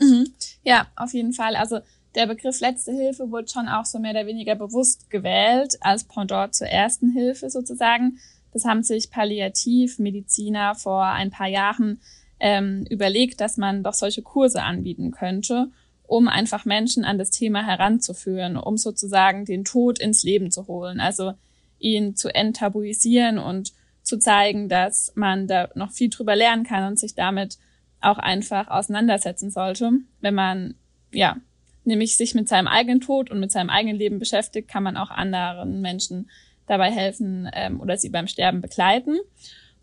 Mhm. 0.00 0.32
Ja, 0.64 0.88
auf 0.96 1.12
jeden 1.12 1.32
Fall. 1.32 1.56
Also 1.56 1.80
der 2.14 2.26
Begriff 2.26 2.60
letzte 2.60 2.92
Hilfe 2.92 3.30
wurde 3.30 3.48
schon 3.48 3.68
auch 3.68 3.84
so 3.84 3.98
mehr 3.98 4.12
oder 4.12 4.26
weniger 4.26 4.54
bewusst 4.54 5.10
gewählt 5.10 5.76
als 5.80 6.04
Pendant 6.04 6.54
zur 6.54 6.66
ersten 6.66 7.10
Hilfe 7.10 7.50
sozusagen. 7.50 8.18
Das 8.52 8.64
haben 8.64 8.82
sich 8.82 9.10
Palliativmediziner 9.10 10.74
vor 10.74 11.04
ein 11.04 11.30
paar 11.30 11.48
Jahren 11.48 12.00
ähm, 12.38 12.84
überlegt, 12.90 13.40
dass 13.40 13.56
man 13.56 13.82
doch 13.82 13.94
solche 13.94 14.22
Kurse 14.22 14.62
anbieten 14.62 15.10
könnte, 15.10 15.68
um 16.02 16.28
einfach 16.28 16.64
Menschen 16.64 17.04
an 17.04 17.16
das 17.16 17.30
Thema 17.30 17.64
heranzuführen, 17.64 18.56
um 18.56 18.76
sozusagen 18.76 19.44
den 19.44 19.64
Tod 19.64 19.98
ins 19.98 20.22
Leben 20.22 20.50
zu 20.50 20.66
holen, 20.66 21.00
also 21.00 21.32
ihn 21.78 22.14
zu 22.14 22.34
enttabuisieren 22.34 23.38
und 23.38 23.72
zu 24.02 24.18
zeigen, 24.18 24.68
dass 24.68 25.12
man 25.14 25.46
da 25.46 25.70
noch 25.74 25.92
viel 25.92 26.10
drüber 26.10 26.36
lernen 26.36 26.64
kann 26.64 26.84
und 26.84 26.98
sich 26.98 27.14
damit 27.14 27.58
auch 28.00 28.18
einfach 28.18 28.68
auseinandersetzen 28.68 29.50
sollte, 29.50 29.92
wenn 30.20 30.34
man 30.34 30.74
ja 31.12 31.36
nämlich 31.84 32.16
sich 32.16 32.34
mit 32.34 32.48
seinem 32.48 32.68
eigenen 32.68 33.00
Tod 33.00 33.30
und 33.30 33.40
mit 33.40 33.52
seinem 33.52 33.70
eigenen 33.70 33.96
Leben 33.96 34.18
beschäftigt, 34.18 34.68
kann 34.68 34.82
man 34.82 34.96
auch 34.96 35.10
anderen 35.10 35.80
Menschen 35.80 36.30
dabei 36.66 36.90
helfen 36.90 37.48
ähm, 37.52 37.80
oder 37.80 37.96
sie 37.96 38.08
beim 38.08 38.26
Sterben 38.26 38.60
begleiten. 38.60 39.18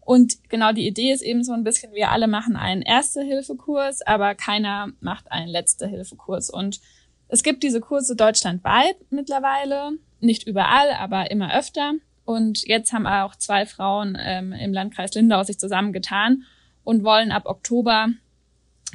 Und 0.01 0.50
genau 0.50 0.72
die 0.72 0.88
Idee 0.88 1.12
ist 1.12 1.22
eben 1.22 1.44
so 1.44 1.54
ein 1.54 1.63
bisschen, 1.63 1.94
wir 1.94 2.12
alle 2.12 2.28
machen 2.28 2.56
einen 2.56 2.81
Erste-Hilfe-Kurs, 2.81 4.01
aber 4.01 4.34
keiner 4.34 4.92
macht 5.01 5.31
einen 5.31 5.50
Letzte-Hilfe-Kurs. 5.50 6.50
Und 6.50 6.80
es 7.28 7.44
gibt 7.44 7.62
diese 7.62 7.80
Kurse 7.80 8.16
deutschlandweit 8.16 8.96
mittlerweile, 9.12 9.92
nicht 10.19 10.48
überall, 10.48 10.94
aber 10.94 11.30
immer 11.30 11.56
öfter. 11.56 11.94
Und 12.25 12.68
jetzt 12.68 12.92
haben 12.92 13.06
auch 13.06 13.36
zwei 13.36 13.66
Frauen 13.66 14.18
ähm, 14.19 14.51
im 14.51 14.74
Landkreis 14.74 15.13
Lindau 15.13 15.44
sich 15.44 15.60
zusammengetan 15.60 16.44
und 16.84 17.04
wollen 17.04 17.31
ab 17.31 17.46
Oktober 17.46 18.10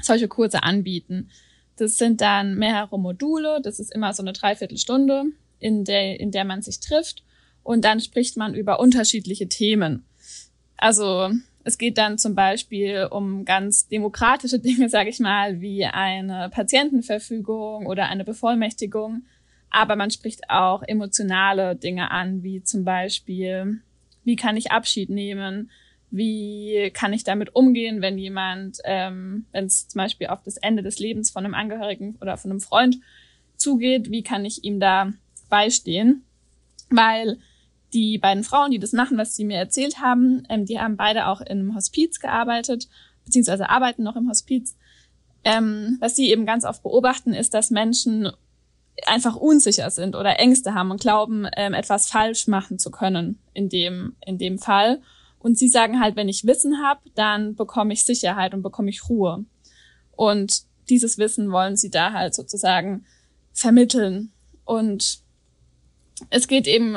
solche 0.03 0.27
Kurse 0.27 0.65
anbieten. 0.65 1.31
Das 1.77 1.99
sind 1.99 2.21
dann 2.21 2.55
mehrere 2.55 2.99
Module. 2.99 3.61
Das 3.63 3.81
ist 3.81 3.93
immer 3.93 4.13
so 4.13 4.23
eine 4.23 4.33
Dreiviertelstunde, 4.33 5.25
in 5.59 5.85
der, 5.85 6.21
in 6.21 6.31
der 6.31 6.45
man 6.45 6.63
sich 6.63 6.81
trifft. 6.81 7.25
Und 7.63 7.85
dann 7.85 8.01
spricht 8.01 8.37
man 8.37 8.55
über 8.55 8.79
unterschiedliche 8.79 9.49
Themen. 9.49 10.05
Also 10.77 11.31
es 11.65 11.79
geht 11.79 11.97
dann 11.99 12.19
zum 12.19 12.35
Beispiel 12.35 13.09
um 13.11 13.45
ganz 13.45 13.89
demokratische 13.89 14.59
Dinge, 14.61 14.89
sage 14.89 15.09
ich 15.11 15.19
mal, 15.19 15.61
wie 15.61 15.85
eine 15.85 16.51
Patientenverfügung 16.51 17.87
oder 17.87 18.09
eine 18.09 18.25
Bevollmächtigung. 18.25 19.25
Aber 19.71 19.97
man 19.97 20.11
spricht 20.11 20.51
auch 20.51 20.83
emotionale 20.87 21.75
Dinge 21.75 22.13
an, 22.13 22.45
wie 22.45 22.63
zum 22.63 22.85
Beispiel, 22.85 23.81
wie 24.23 24.37
kann 24.37 24.57
ich 24.57 24.71
Abschied 24.71 25.11
nehmen? 25.11 25.71
Wie 26.17 26.93
kann 26.95 27.13
ich 27.13 27.25
damit 27.25 27.57
umgehen, 27.57 28.01
wenn 28.01 28.19
jemand, 28.19 28.79
ähm, 28.85 29.47
wenn 29.51 29.65
es 29.65 29.89
zum 29.89 29.99
Beispiel 29.99 30.29
auf 30.29 30.45
das 30.45 30.57
Ende 30.59 30.85
des 30.85 31.01
Lebens 31.01 31.33
von 31.33 31.45
einem 31.45 31.55
Angehörigen 31.55 32.17
oder 32.21 32.37
von 32.37 32.53
einem 32.53 32.61
Freund 32.61 33.01
zugeht, 33.57 34.13
wie 34.13 34.23
kann 34.23 34.45
ich 34.45 34.63
ihm 34.63 34.79
da 34.79 35.13
beistehen? 35.51 36.23
Weil 36.89 37.39
die 37.93 38.19
beiden 38.19 38.45
Frauen, 38.45 38.71
die 38.71 38.79
das 38.79 38.93
machen, 38.93 39.19
was 39.19 39.35
sie 39.35 39.45
mir 39.45 39.59
erzählt 39.59 39.99
haben, 39.99 40.45
ähm, 40.49 40.67
die 40.67 40.79
haben 40.79 40.97
beide 40.97 41.27
auch 41.27 41.41
einem 41.41 41.75
Hospiz 41.75 42.21
gearbeitet, 42.21 42.89
beziehungsweise 43.25 43.69
arbeiten 43.69 44.05
noch 44.05 44.15
im 44.15 44.29
Hospiz. 44.29 44.77
Ähm, 45.43 45.97
was 45.99 46.15
sie 46.15 46.31
eben 46.31 46.47
ganz 46.47 46.65
oft 46.65 46.85
beobachten, 46.85 47.35
ist, 47.35 47.55
dass 47.55 47.73
Menschen 47.73 48.31
einfach 49.05 49.35
unsicher 49.35 49.91
sind 49.91 50.15
oder 50.15 50.39
Ängste 50.39 50.75
haben 50.75 50.93
und 50.93 51.01
glauben, 51.01 51.49
ähm, 51.57 51.75
etwas 51.75 52.07
falsch 52.07 52.47
machen 52.47 52.79
zu 52.79 52.93
können 52.93 53.41
in 53.53 53.69
dem, 53.69 54.15
in 54.25 54.39
dem 54.39 54.61
Fall. 54.61 55.01
Und 55.45 55.59
sie 55.59 55.69
sagen 55.69 56.01
halt, 56.01 56.17
wenn 56.17 56.31
ich 56.31 56.47
Wissen 56.47 56.83
habe, 56.83 57.03
dann 57.15 57.55
bekomme 57.55 57.93
ich 57.93 58.07
Sicherheit 58.07 58.55
und 58.55 58.63
bekomme 58.63 58.89
ich 58.89 59.11
Ruhe. 59.11 59.45
Und 60.13 60.63
dieses 60.89 61.19
Wissen 61.19 61.53
wollen 61.53 61.77
sie 61.77 61.91
da 61.91 62.15
halt 62.15 62.35
sozusagen 62.35 63.05
vermitteln. 63.53 64.33
Und 64.65 65.19
es 66.31 66.49
geht 66.49 66.67
eben, 66.67 66.97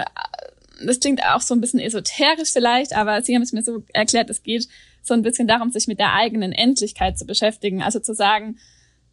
das 0.82 1.02
klingt 1.02 1.26
auch 1.26 1.42
so 1.42 1.56
ein 1.56 1.60
bisschen 1.60 1.82
esoterisch 1.82 2.54
vielleicht, 2.54 2.96
aber 2.96 3.22
sie 3.22 3.36
haben 3.36 3.42
es 3.42 3.52
mir 3.52 3.64
so 3.64 3.84
erklärt, 3.92 4.30
es 4.30 4.44
geht 4.44 4.70
so 5.04 5.14
ein 5.14 5.24
bisschen 5.24 5.50
darum, 5.50 5.70
sich 5.70 5.88
mit 5.88 6.00
der 6.00 6.14
eigenen 6.14 6.54
Endlichkeit 6.54 7.20
zu 7.20 7.26
beschäftigen. 7.26 7.84
Also 7.84 8.00
zu 8.00 8.16
sagen, 8.16 8.60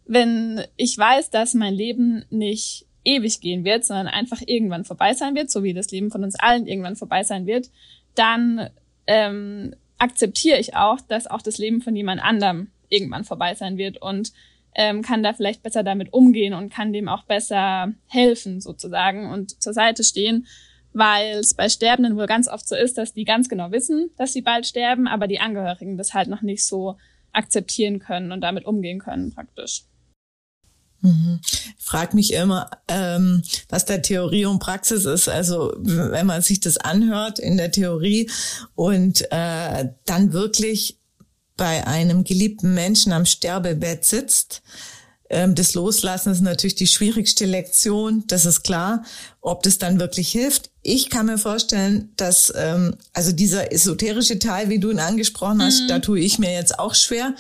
wenn 0.07 0.63
ich 0.77 0.97
weiß, 0.97 1.31
dass 1.31 1.55
mein 1.55 1.75
Leben 1.75 2.25
nicht 2.31 2.87
ewig 3.03 3.41
gehen 3.41 3.65
wird, 3.65 3.85
sondern 3.85 4.07
einfach 4.07 4.43
irgendwann 4.47 4.85
vorbei 4.85 5.13
sein 5.13 5.35
wird, 5.35 5.51
so 5.51 5.65
wie 5.65 5.75
das 5.75 5.91
Leben 5.91 6.13
von 6.13 6.23
uns 6.23 6.37
allen 6.37 6.69
irgendwann 6.69 6.95
vorbei 6.95 7.25
sein 7.25 7.47
wird, 7.47 7.69
dann 8.15 8.71
ähm, 9.07 9.75
akzeptiere 9.99 10.59
ich 10.59 10.77
auch, 10.77 11.01
dass 11.01 11.27
auch 11.27 11.43
das 11.43 11.59
Leben 11.59 11.81
von 11.81 11.97
jemand 11.97 12.23
anderem 12.23 12.71
irgendwann 12.89 13.25
vorbei 13.25 13.55
sein 13.55 13.79
wird 13.79 14.01
und 14.01 14.33
ähm, 14.75 15.03
kann 15.03 15.23
da 15.23 15.33
vielleicht 15.33 15.63
besser 15.63 15.83
damit 15.83 16.13
umgehen 16.13 16.53
und 16.55 16.73
kann 16.73 16.93
dem 16.93 17.09
auch 17.09 17.25
besser 17.25 17.93
helfen 18.07 18.61
sozusagen 18.61 19.31
und 19.31 19.63
zur 19.63 19.73
Seite 19.73 20.03
stehen, 20.03 20.47
weil 20.93 21.39
es 21.39 21.55
bei 21.55 21.69
Sterbenden 21.69 22.17
wohl 22.17 22.27
ganz 22.27 22.49
oft 22.49 22.67
so 22.67 22.75
ist, 22.75 22.99
dass 22.99 23.13
die 23.13 23.25
ganz 23.25 23.49
genau 23.49 23.71
wissen, 23.71 24.11
dass 24.17 24.33
sie 24.33 24.43
bald 24.43 24.67
sterben, 24.67 25.07
aber 25.07 25.29
die 25.29 25.41
Angehörigen 25.41 25.97
das 25.97 26.15
halt 26.15 26.29
noch 26.29 26.43
nicht 26.43 26.65
so 26.65 26.97
akzeptieren 27.33 27.99
können 27.99 28.33
und 28.33 28.41
damit 28.41 28.65
umgehen 28.65 29.01
können 29.01 29.33
praktisch. 29.33 29.85
Mhm. 31.05 31.41
Ich 31.79 31.85
frage 31.85 32.17
mich 32.17 32.33
immer, 32.33 32.71
ähm, 32.89 33.43
was 33.69 33.85
da 33.85 33.99
Theorie 33.99 34.47
und 34.47 34.59
Praxis 34.59 35.05
ist. 35.05 35.29
Also 35.29 35.75
wenn 35.77 36.27
man 36.27 36.41
sich 36.41 36.61
das 36.61 36.79
anhört 36.79 37.39
in 37.39 37.59
der 37.59 37.71
Theorie 37.71 38.31
und 38.75 39.21
äh, 39.31 39.91
dann 40.07 40.33
wirklich 40.33 40.99
bei 41.57 41.87
einem 41.87 42.25
geliebten 42.25 42.73
Menschen 42.73 43.13
am 43.13 43.27
Sterbebett 43.27 44.07
sitzt, 44.07 44.63
ähm, 45.29 45.55
das 45.55 45.75
Loslassen 45.75 46.33
ist 46.33 46.41
natürlich 46.41 46.75
die 46.75 46.87
schwierigste 46.87 47.45
Lektion, 47.45 48.25
das 48.27 48.47
ist 48.47 48.63
klar. 48.63 49.05
Ob 49.47 49.63
das 49.63 49.77
dann 49.77 50.01
wirklich 50.01 50.33
hilft, 50.33 50.71
ich 50.81 51.11
kann 51.11 51.27
mir 51.27 51.37
vorstellen, 51.37 52.09
dass 52.17 52.51
ähm, 52.57 52.97
also 53.13 53.31
dieser 53.31 53.73
esoterische 53.73 54.39
Teil, 54.39 54.71
wie 54.71 54.79
du 54.79 54.91
ihn 54.91 54.99
angesprochen 54.99 55.63
hast, 55.63 55.83
mhm. 55.83 55.89
da 55.89 55.99
tue 55.99 56.19
ich 56.19 56.39
mir 56.39 56.51
jetzt 56.51 56.79
auch 56.79 56.95
schwer. 56.95 57.35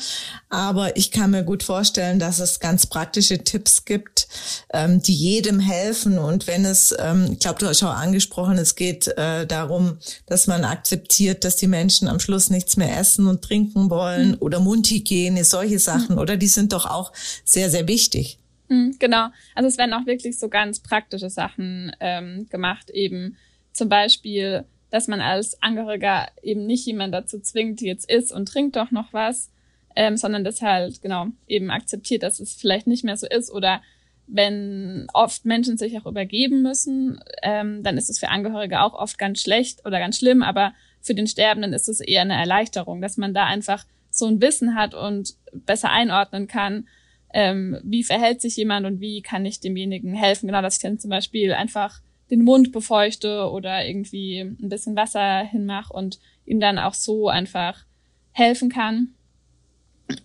Aber 0.50 0.98
ich 0.98 1.10
kann 1.10 1.30
mir 1.30 1.44
gut 1.44 1.62
vorstellen, 1.62 2.18
dass 2.18 2.40
es 2.40 2.60
ganz 2.60 2.84
praktische 2.84 3.38
Tipps 3.42 3.86
gibt, 3.86 4.28
ähm, 4.74 5.00
die 5.00 5.14
jedem 5.14 5.60
helfen. 5.60 6.18
Und 6.18 6.46
wenn 6.46 6.66
es, 6.66 6.94
ähm, 6.98 7.30
ich 7.32 7.38
glaube, 7.38 7.58
du 7.58 7.68
hast 7.68 7.82
auch 7.82 7.94
angesprochen, 7.94 8.58
es 8.58 8.76
geht 8.76 9.08
äh, 9.16 9.46
darum, 9.46 9.96
dass 10.26 10.46
man 10.46 10.64
akzeptiert, 10.64 11.42
dass 11.44 11.56
die 11.56 11.68
Menschen 11.68 12.06
am 12.06 12.20
Schluss 12.20 12.50
nichts 12.50 12.76
mehr 12.76 12.98
essen 12.98 13.26
und 13.26 13.40
trinken 13.40 13.88
wollen 13.88 14.32
mhm. 14.32 14.36
oder 14.40 14.60
Mundhygiene, 14.60 15.42
solche 15.44 15.78
Sachen. 15.78 16.16
Mhm. 16.16 16.20
Oder 16.20 16.36
die 16.36 16.48
sind 16.48 16.74
doch 16.74 16.84
auch 16.84 17.12
sehr, 17.46 17.70
sehr 17.70 17.88
wichtig. 17.88 18.38
Mhm, 18.68 18.96
genau. 18.98 19.28
Also 19.54 19.68
es 19.68 19.78
werden 19.78 19.92
auch 19.92 20.06
wirklich 20.06 20.38
so 20.38 20.48
ganz 20.48 20.80
praktische 20.80 21.30
Sachen 21.30 21.92
ähm, 22.00 22.46
gemacht, 22.50 22.90
eben 22.90 23.36
zum 23.72 23.88
Beispiel, 23.88 24.64
dass 24.90 25.08
man 25.08 25.20
als 25.20 25.60
Angehöriger 25.62 26.28
eben 26.42 26.66
nicht 26.66 26.86
jemand 26.86 27.12
dazu 27.12 27.40
zwingt, 27.40 27.80
jetzt 27.80 28.10
isst 28.10 28.32
und 28.32 28.46
trinkt 28.46 28.76
doch 28.76 28.90
noch 28.90 29.12
was, 29.12 29.50
ähm, 29.96 30.16
sondern 30.16 30.44
das 30.44 30.62
halt 30.62 31.02
genau 31.02 31.26
eben 31.46 31.70
akzeptiert, 31.70 32.22
dass 32.22 32.40
es 32.40 32.54
vielleicht 32.54 32.86
nicht 32.86 33.04
mehr 33.04 33.16
so 33.16 33.26
ist 33.26 33.50
oder 33.50 33.82
wenn 34.26 35.06
oft 35.12 35.44
Menschen 35.44 35.76
sich 35.76 35.98
auch 35.98 36.06
übergeben 36.06 36.62
müssen, 36.62 37.20
ähm, 37.42 37.82
dann 37.82 37.98
ist 37.98 38.08
es 38.08 38.18
für 38.18 38.28
Angehörige 38.28 38.80
auch 38.80 38.94
oft 38.94 39.18
ganz 39.18 39.42
schlecht 39.42 39.84
oder 39.84 39.98
ganz 39.98 40.18
schlimm, 40.18 40.42
aber 40.42 40.72
für 41.00 41.14
den 41.14 41.26
Sterbenden 41.26 41.74
ist 41.74 41.88
es 41.88 42.00
eher 42.00 42.22
eine 42.22 42.34
Erleichterung, 42.34 43.02
dass 43.02 43.18
man 43.18 43.34
da 43.34 43.44
einfach 43.44 43.84
so 44.10 44.26
ein 44.26 44.40
Wissen 44.40 44.74
hat 44.74 44.94
und 44.94 45.34
besser 45.52 45.90
einordnen 45.90 46.46
kann, 46.46 46.88
ähm, 47.34 47.80
wie 47.82 48.04
verhält 48.04 48.40
sich 48.40 48.56
jemand 48.56 48.86
und 48.86 49.00
wie 49.00 49.20
kann 49.20 49.44
ich 49.44 49.58
demjenigen 49.58 50.14
helfen. 50.14 50.46
Genau, 50.46 50.62
dass 50.62 50.76
ich 50.76 50.82
dann 50.82 51.00
zum 51.00 51.10
Beispiel 51.10 51.52
einfach 51.52 52.00
den 52.30 52.44
Mund 52.44 52.70
befeuchte 52.70 53.50
oder 53.50 53.84
irgendwie 53.84 54.38
ein 54.38 54.68
bisschen 54.68 54.94
Wasser 54.94 55.40
hinmache 55.40 55.92
und 55.92 56.20
ihm 56.46 56.60
dann 56.60 56.78
auch 56.78 56.94
so 56.94 57.28
einfach 57.28 57.84
helfen 58.30 58.70
kann 58.70 59.14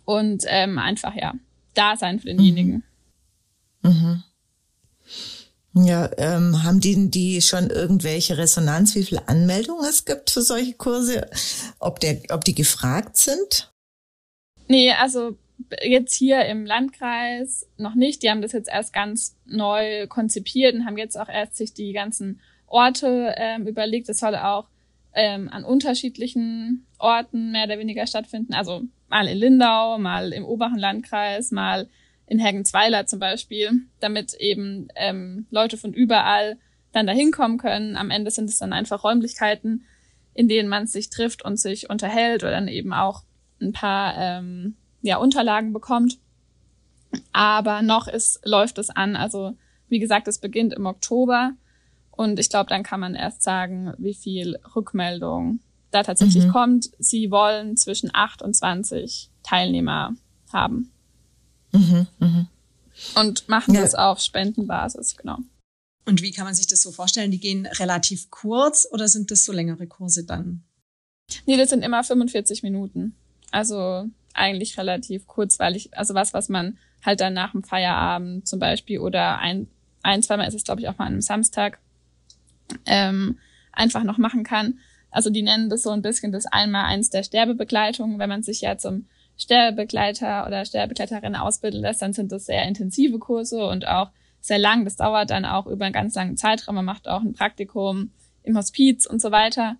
und 0.05 0.43
ähm, 0.47 0.77
einfach 0.77 1.15
ja 1.15 1.33
da 1.73 1.97
sein 1.97 2.19
für 2.19 2.27
denjenigen. 2.27 2.83
Mhm. 3.81 3.91
mhm. 3.91 4.23
Ja, 5.75 6.09
ähm, 6.17 6.63
haben 6.63 6.79
die, 6.79 7.09
die 7.09 7.41
schon 7.41 7.69
irgendwelche 7.69 8.37
Resonanz, 8.37 8.95
wie 8.95 9.03
viele 9.03 9.27
Anmeldungen 9.27 9.85
es 9.85 10.03
gibt 10.03 10.31
für 10.31 10.41
solche 10.41 10.73
Kurse? 10.73 11.29
Ob, 11.79 11.99
der, 11.99 12.21
ob 12.29 12.43
die 12.43 12.55
gefragt 12.55 13.17
sind? 13.17 13.71
Nee, 14.67 14.91
also 14.91 15.37
jetzt 15.81 16.15
hier 16.15 16.45
im 16.45 16.65
Landkreis 16.65 17.67
noch 17.77 17.95
nicht. 17.95 18.23
Die 18.23 18.29
haben 18.29 18.41
das 18.41 18.51
jetzt 18.51 18.69
erst 18.69 18.93
ganz 18.93 19.37
neu 19.45 20.07
konzipiert 20.07 20.73
und 20.75 20.85
haben 20.85 20.97
jetzt 20.97 21.19
auch 21.19 21.29
erst 21.29 21.57
sich 21.57 21.73
die 21.73 21.93
ganzen 21.93 22.39
Orte 22.67 23.33
ähm, 23.37 23.67
überlegt. 23.67 24.09
Das 24.09 24.19
soll 24.19 24.35
auch 24.35 24.67
ähm, 25.13 25.49
an 25.49 25.63
unterschiedlichen 25.63 26.85
Orten 26.97 27.51
mehr 27.51 27.65
oder 27.65 27.79
weniger 27.79 28.07
stattfinden. 28.07 28.53
Also 28.53 28.83
mal 29.09 29.27
in 29.27 29.37
Lindau, 29.37 29.97
mal 29.97 30.33
im 30.33 30.45
oberen 30.45 30.77
Landkreis, 30.77 31.51
mal 31.51 31.87
in 32.27 32.39
Hergensweiler 32.39 33.07
zum 33.07 33.19
Beispiel, 33.19 33.71
damit 33.99 34.33
eben 34.35 34.87
ähm, 34.95 35.47
Leute 35.49 35.77
von 35.77 35.93
überall 35.93 36.57
dann 36.91 37.07
dahin 37.07 37.31
kommen 37.31 37.57
können. 37.57 37.97
Am 37.97 38.11
Ende 38.11 38.31
sind 38.31 38.49
es 38.49 38.59
dann 38.59 38.73
einfach 38.73 39.03
Räumlichkeiten, 39.03 39.85
in 40.33 40.47
denen 40.47 40.69
man 40.69 40.87
sich 40.87 41.09
trifft 41.09 41.43
und 41.43 41.57
sich 41.59 41.89
unterhält 41.89 42.43
oder 42.43 42.51
dann 42.51 42.67
eben 42.67 42.93
auch 42.93 43.23
ein 43.61 43.73
paar 43.73 44.15
ähm, 44.17 44.75
ja, 45.01 45.17
Unterlagen 45.17 45.73
bekommt. 45.73 46.19
Aber 47.31 47.81
noch 47.81 48.07
ist, 48.07 48.39
läuft 48.45 48.77
es 48.77 48.89
an. 48.89 49.15
Also 49.15 49.55
wie 49.87 49.99
gesagt, 49.99 50.27
es 50.27 50.37
beginnt 50.37 50.73
im 50.73 50.85
Oktober 50.85 51.53
und 52.11 52.39
ich 52.39 52.49
glaube, 52.49 52.69
dann 52.69 52.83
kann 52.83 52.99
man 52.99 53.15
erst 53.15 53.41
sagen, 53.41 53.93
wie 53.97 54.13
viel 54.13 54.59
Rückmeldung 54.75 55.59
da 55.91 56.03
tatsächlich 56.03 56.45
mhm. 56.45 56.51
kommt. 56.51 56.89
Sie 56.99 57.31
wollen 57.31 57.77
zwischen 57.77 58.11
acht 58.13 58.41
und 58.41 58.55
zwanzig 58.55 59.31
Teilnehmer 59.41 60.13
haben. 60.53 60.91
Mhm, 61.71 62.07
mh. 62.19 62.47
Und 63.15 63.47
machen 63.47 63.73
ja. 63.73 63.81
das 63.81 63.95
auf 63.95 64.19
Spendenbasis, 64.19 65.15
genau. 65.15 65.37
Und 66.05 66.21
wie 66.21 66.31
kann 66.31 66.45
man 66.45 66.55
sich 66.55 66.67
das 66.67 66.81
so 66.81 66.91
vorstellen? 66.91 67.31
Die 67.31 67.39
gehen 67.39 67.65
relativ 67.65 68.29
kurz 68.29 68.87
oder 68.91 69.07
sind 69.07 69.31
das 69.31 69.45
so 69.45 69.51
längere 69.51 69.87
Kurse 69.87 70.25
dann? 70.25 70.63
Nee, 71.45 71.57
das 71.57 71.69
sind 71.69 71.83
immer 71.83 72.03
45 72.03 72.63
Minuten. 72.63 73.15
Also 73.51 74.09
eigentlich 74.39 74.77
relativ 74.77 75.27
kurzweilig. 75.27 75.89
Also 75.97 76.13
was, 76.13 76.33
was 76.33 76.49
man 76.49 76.77
halt 77.05 77.21
dann 77.21 77.33
nach 77.33 77.51
dem 77.51 77.63
Feierabend 77.63 78.47
zum 78.47 78.59
Beispiel 78.59 78.99
oder 78.99 79.39
ein, 79.39 79.67
ein 80.01 80.23
zweimal 80.23 80.47
ist 80.47 80.53
es, 80.53 80.63
glaube 80.63 80.81
ich, 80.81 80.89
auch 80.89 80.97
mal 80.97 81.05
an 81.05 81.13
einem 81.13 81.21
Samstag 81.21 81.79
ähm, 82.85 83.37
einfach 83.71 84.03
noch 84.03 84.17
machen 84.17 84.43
kann. 84.43 84.79
Also 85.11 85.29
die 85.29 85.41
nennen 85.41 85.69
das 85.69 85.83
so 85.83 85.89
ein 85.91 86.01
bisschen 86.01 86.31
das 86.31 86.45
einmal 86.45 86.85
eins 86.85 87.09
der 87.09 87.23
Sterbebegleitung. 87.23 88.19
Wenn 88.19 88.29
man 88.29 88.43
sich 88.43 88.61
ja 88.61 88.77
zum 88.77 89.07
Sterbebegleiter 89.37 90.45
oder 90.45 90.65
Sterbebegleiterin 90.65 91.35
ausbilden 91.35 91.81
lässt, 91.81 92.01
dann 92.01 92.13
sind 92.13 92.31
das 92.31 92.45
sehr 92.45 92.67
intensive 92.67 93.19
Kurse 93.19 93.65
und 93.67 93.87
auch 93.87 94.11
sehr 94.41 94.59
lang. 94.59 94.85
Das 94.85 94.97
dauert 94.97 95.31
dann 95.31 95.45
auch 95.45 95.65
über 95.67 95.85
einen 95.85 95.93
ganz 95.93 96.15
langen 96.15 96.37
Zeitraum. 96.37 96.75
Man 96.75 96.85
macht 96.85 97.07
auch 97.07 97.21
ein 97.21 97.33
Praktikum 97.33 98.11
im 98.43 98.57
Hospiz 98.57 99.05
und 99.05 99.21
so 99.21 99.31
weiter. 99.31 99.77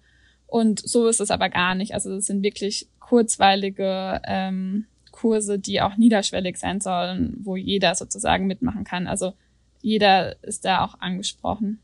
Und 0.48 0.80
so 0.80 1.08
ist 1.08 1.22
es 1.22 1.30
aber 1.30 1.50
gar 1.50 1.76
nicht. 1.76 1.94
Also 1.94 2.16
es 2.16 2.26
sind 2.26 2.42
wirklich 2.42 2.89
kurzweilige 3.10 4.22
ähm, 4.24 4.86
Kurse, 5.10 5.58
die 5.58 5.82
auch 5.82 5.98
niederschwellig 5.98 6.58
sein 6.58 6.80
sollen, 6.80 7.38
wo 7.42 7.56
jeder 7.56 7.96
sozusagen 7.96 8.46
mitmachen 8.46 8.84
kann. 8.84 9.08
Also 9.08 9.34
jeder 9.82 10.42
ist 10.44 10.64
da 10.64 10.86
auch 10.86 11.00
angesprochen. 11.00 11.80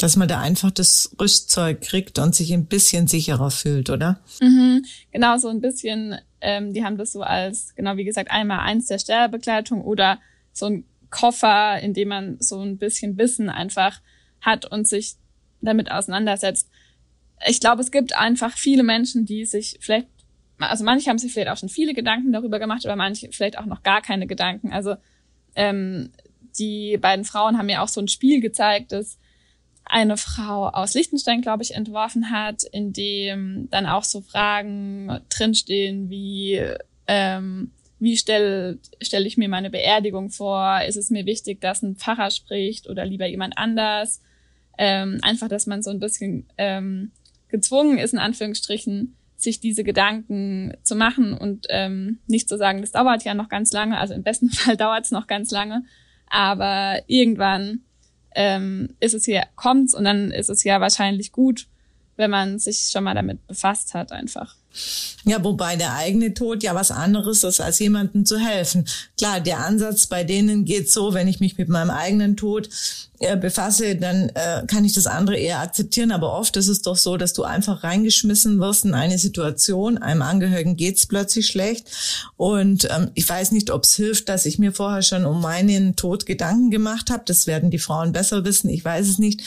Dass 0.00 0.16
man 0.16 0.26
da 0.26 0.40
einfach 0.40 0.70
das 0.70 1.14
Rüstzeug 1.20 1.82
kriegt 1.82 2.18
und 2.18 2.34
sich 2.34 2.54
ein 2.54 2.64
bisschen 2.64 3.08
sicherer 3.08 3.50
fühlt, 3.50 3.90
oder? 3.90 4.20
Mhm, 4.40 4.84
genau, 5.12 5.36
so 5.36 5.48
ein 5.48 5.60
bisschen. 5.60 6.16
Ähm, 6.40 6.72
die 6.72 6.82
haben 6.82 6.96
das 6.96 7.12
so 7.12 7.20
als, 7.20 7.74
genau 7.74 7.98
wie 7.98 8.04
gesagt, 8.04 8.30
einmal 8.30 8.60
eins 8.60 8.86
der 8.86 8.98
Sterbebegleitung 8.98 9.82
oder 9.82 10.18
so 10.52 10.66
ein 10.66 10.84
Koffer, 11.10 11.78
in 11.80 11.92
dem 11.92 12.08
man 12.08 12.36
so 12.40 12.60
ein 12.60 12.78
bisschen 12.78 13.18
Wissen 13.18 13.50
einfach 13.50 14.00
hat 14.40 14.64
und 14.64 14.88
sich 14.88 15.16
damit 15.60 15.90
auseinandersetzt. 15.90 16.70
Ich 17.46 17.60
glaube, 17.60 17.82
es 17.82 17.90
gibt 17.90 18.16
einfach 18.16 18.56
viele 18.56 18.82
Menschen, 18.82 19.26
die 19.26 19.44
sich 19.44 19.78
vielleicht 19.80 20.06
also 20.58 20.84
manche 20.84 21.08
haben 21.08 21.18
sich 21.18 21.32
vielleicht 21.32 21.50
auch 21.50 21.56
schon 21.56 21.68
viele 21.68 21.94
Gedanken 21.94 22.32
darüber 22.32 22.58
gemacht, 22.58 22.84
aber 22.84 22.96
manche 22.96 23.28
vielleicht 23.30 23.58
auch 23.58 23.66
noch 23.66 23.82
gar 23.82 24.02
keine 24.02 24.26
Gedanken. 24.26 24.72
Also 24.72 24.96
ähm, 25.54 26.10
die 26.58 26.98
beiden 26.98 27.24
Frauen 27.24 27.58
haben 27.58 27.66
mir 27.66 27.82
auch 27.82 27.88
so 27.88 28.00
ein 28.00 28.08
Spiel 28.08 28.40
gezeigt, 28.40 28.92
das 28.92 29.18
eine 29.84 30.16
Frau 30.16 30.68
aus 30.68 30.94
Liechtenstein, 30.94 31.40
glaube 31.40 31.62
ich, 31.62 31.74
entworfen 31.74 32.30
hat, 32.30 32.64
in 32.64 32.92
dem 32.92 33.68
dann 33.70 33.86
auch 33.86 34.04
so 34.04 34.20
Fragen 34.20 35.20
drinstehen 35.30 36.10
wie 36.10 36.62
ähm, 37.06 37.72
wie 37.98 38.16
stelle 38.16 38.78
stell 39.00 39.26
ich 39.26 39.36
mir 39.36 39.48
meine 39.48 39.70
Beerdigung 39.70 40.30
vor? 40.30 40.82
Ist 40.86 40.96
es 40.96 41.10
mir 41.10 41.26
wichtig, 41.26 41.60
dass 41.60 41.82
ein 41.82 41.96
Pfarrer 41.96 42.30
spricht 42.30 42.88
oder 42.88 43.04
lieber 43.04 43.26
jemand 43.26 43.58
anders? 43.58 44.22
Ähm, 44.76 45.18
einfach, 45.22 45.48
dass 45.48 45.66
man 45.66 45.82
so 45.82 45.90
ein 45.90 45.98
bisschen 45.98 46.46
ähm, 46.56 47.10
gezwungen 47.48 47.98
ist, 47.98 48.12
in 48.12 48.20
Anführungsstrichen, 48.20 49.16
sich 49.38 49.60
diese 49.60 49.84
Gedanken 49.84 50.76
zu 50.82 50.96
machen 50.96 51.32
und 51.32 51.66
ähm, 51.70 52.18
nicht 52.26 52.48
zu 52.48 52.58
sagen, 52.58 52.80
das 52.80 52.90
dauert 52.90 53.24
ja 53.24 53.34
noch 53.34 53.48
ganz 53.48 53.72
lange, 53.72 53.96
also 53.96 54.12
im 54.12 54.22
besten 54.22 54.50
Fall 54.50 54.76
dauert 54.76 55.04
es 55.04 55.10
noch 55.10 55.26
ganz 55.26 55.50
lange, 55.50 55.84
aber 56.28 57.02
irgendwann 57.06 57.80
ähm, 58.34 58.94
ist 59.00 59.14
es 59.14 59.24
hier, 59.24 59.44
kommt's 59.54 59.94
und 59.94 60.04
dann 60.04 60.30
ist 60.30 60.50
es 60.50 60.64
ja 60.64 60.80
wahrscheinlich 60.80 61.32
gut, 61.32 61.66
wenn 62.16 62.30
man 62.30 62.58
sich 62.58 62.88
schon 62.90 63.04
mal 63.04 63.14
damit 63.14 63.46
befasst 63.46 63.94
hat 63.94 64.12
einfach. 64.12 64.56
Ja, 65.24 65.42
wobei 65.44 65.76
der 65.76 65.94
eigene 65.94 66.32
Tod 66.32 66.62
ja 66.62 66.74
was 66.74 66.90
anderes 66.90 67.42
ist, 67.44 67.60
als 67.60 67.78
jemandem 67.78 68.24
zu 68.24 68.38
helfen. 68.38 68.86
Klar, 69.18 69.40
der 69.40 69.58
Ansatz 69.58 70.06
bei 70.06 70.24
denen 70.24 70.64
geht 70.64 70.90
so, 70.90 71.12
wenn 71.12 71.28
ich 71.28 71.40
mich 71.40 71.58
mit 71.58 71.68
meinem 71.68 71.90
eigenen 71.90 72.36
Tod 72.36 72.68
äh, 73.20 73.36
befasse, 73.36 73.96
dann 73.96 74.28
äh, 74.30 74.64
kann 74.66 74.84
ich 74.84 74.92
das 74.92 75.06
andere 75.06 75.36
eher 75.36 75.58
akzeptieren. 75.58 76.12
Aber 76.12 76.32
oft 76.32 76.56
ist 76.56 76.68
es 76.68 76.82
doch 76.82 76.96
so, 76.96 77.16
dass 77.16 77.32
du 77.32 77.42
einfach 77.42 77.82
reingeschmissen 77.82 78.60
wirst 78.60 78.84
in 78.84 78.94
eine 78.94 79.18
Situation. 79.18 79.98
Einem 79.98 80.22
Angehörigen 80.22 80.76
geht's 80.76 81.06
plötzlich 81.06 81.48
schlecht. 81.48 81.88
Und 82.36 82.88
ähm, 82.90 83.10
ich 83.14 83.28
weiß 83.28 83.52
nicht, 83.52 83.70
ob 83.70 83.84
es 83.84 83.94
hilft, 83.94 84.28
dass 84.28 84.46
ich 84.46 84.58
mir 84.58 84.72
vorher 84.72 85.02
schon 85.02 85.26
um 85.26 85.40
meinen 85.40 85.96
Tod 85.96 86.26
Gedanken 86.26 86.70
gemacht 86.70 87.10
habe. 87.10 87.24
Das 87.26 87.46
werden 87.46 87.70
die 87.70 87.78
Frauen 87.80 88.12
besser 88.12 88.44
wissen. 88.44 88.70
Ich 88.70 88.84
weiß 88.84 89.08
es 89.08 89.18
nicht. 89.18 89.42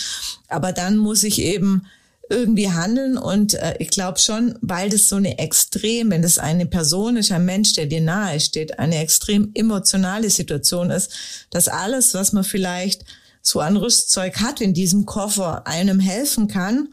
Aber 0.50 0.74
dann 0.74 0.98
muss 0.98 1.24
ich 1.24 1.42
eben 1.42 1.88
irgendwie 2.32 2.72
handeln 2.72 3.18
und 3.18 3.54
äh, 3.54 3.76
ich 3.80 3.90
glaube 3.90 4.18
schon, 4.18 4.58
weil 4.62 4.90
das 4.90 5.08
so 5.08 5.18
eine 5.18 5.38
extrem, 5.38 6.10
wenn 6.10 6.22
das 6.22 6.40
eine 6.40 6.66
Person 6.66 7.18
ist, 7.18 7.32
ein 7.32 7.46
Mensch, 7.46 7.74
der 7.74 7.86
dir 7.86 8.02
nahe 8.02 8.40
steht, 8.40 8.80
eine 8.80 8.98
extrem 9.00 9.52
emotionale 9.54 10.30
Situation 10.30 10.90
ist, 10.90 11.12
dass 11.52 11.68
alles, 11.68 12.14
was 12.14 12.34
man 12.34 12.44
vielleicht 12.44 13.06
so 13.42 13.60
an 13.60 13.78
Rüstzeug 13.78 14.40
hat 14.40 14.62
in 14.62 14.74
diesem 14.74 15.06
Koffer, 15.06 15.68
einem 15.68 16.00
helfen 16.00 16.48
kann, 16.48 16.90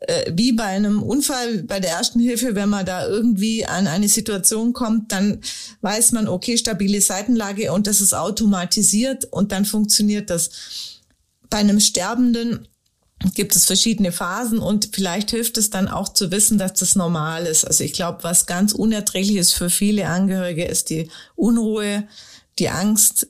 äh, 0.00 0.32
wie 0.34 0.52
bei 0.52 0.64
einem 0.64 1.02
Unfall, 1.02 1.62
bei 1.62 1.78
der 1.78 1.90
ersten 1.90 2.20
Hilfe, 2.20 2.54
wenn 2.54 2.68
man 2.68 2.86
da 2.86 3.06
irgendwie 3.06 3.66
an 3.66 3.86
eine 3.86 4.08
Situation 4.08 4.72
kommt, 4.72 5.12
dann 5.12 5.40
weiß 5.82 6.12
man, 6.12 6.26
okay, 6.26 6.56
stabile 6.56 7.00
Seitenlage 7.00 7.72
und 7.72 7.86
das 7.86 8.00
ist 8.00 8.14
automatisiert 8.14 9.26
und 9.30 9.52
dann 9.52 9.64
funktioniert 9.64 10.30
das. 10.30 10.50
Bei 11.50 11.58
einem 11.58 11.80
Sterbenden 11.80 12.68
gibt 13.34 13.54
es 13.54 13.66
verschiedene 13.66 14.12
Phasen 14.12 14.58
und 14.58 14.90
vielleicht 14.92 15.30
hilft 15.30 15.58
es 15.58 15.70
dann 15.70 15.88
auch 15.88 16.08
zu 16.08 16.30
wissen, 16.30 16.58
dass 16.58 16.74
das 16.74 16.96
normal 16.96 17.46
ist. 17.46 17.66
Also 17.66 17.84
ich 17.84 17.92
glaube, 17.92 18.24
was 18.24 18.46
ganz 18.46 18.72
unerträglich 18.72 19.36
ist 19.36 19.52
für 19.52 19.70
viele 19.70 20.08
Angehörige, 20.08 20.64
ist 20.64 20.90
die 20.90 21.10
Unruhe, 21.36 22.08
die 22.58 22.70
Angst 22.70 23.28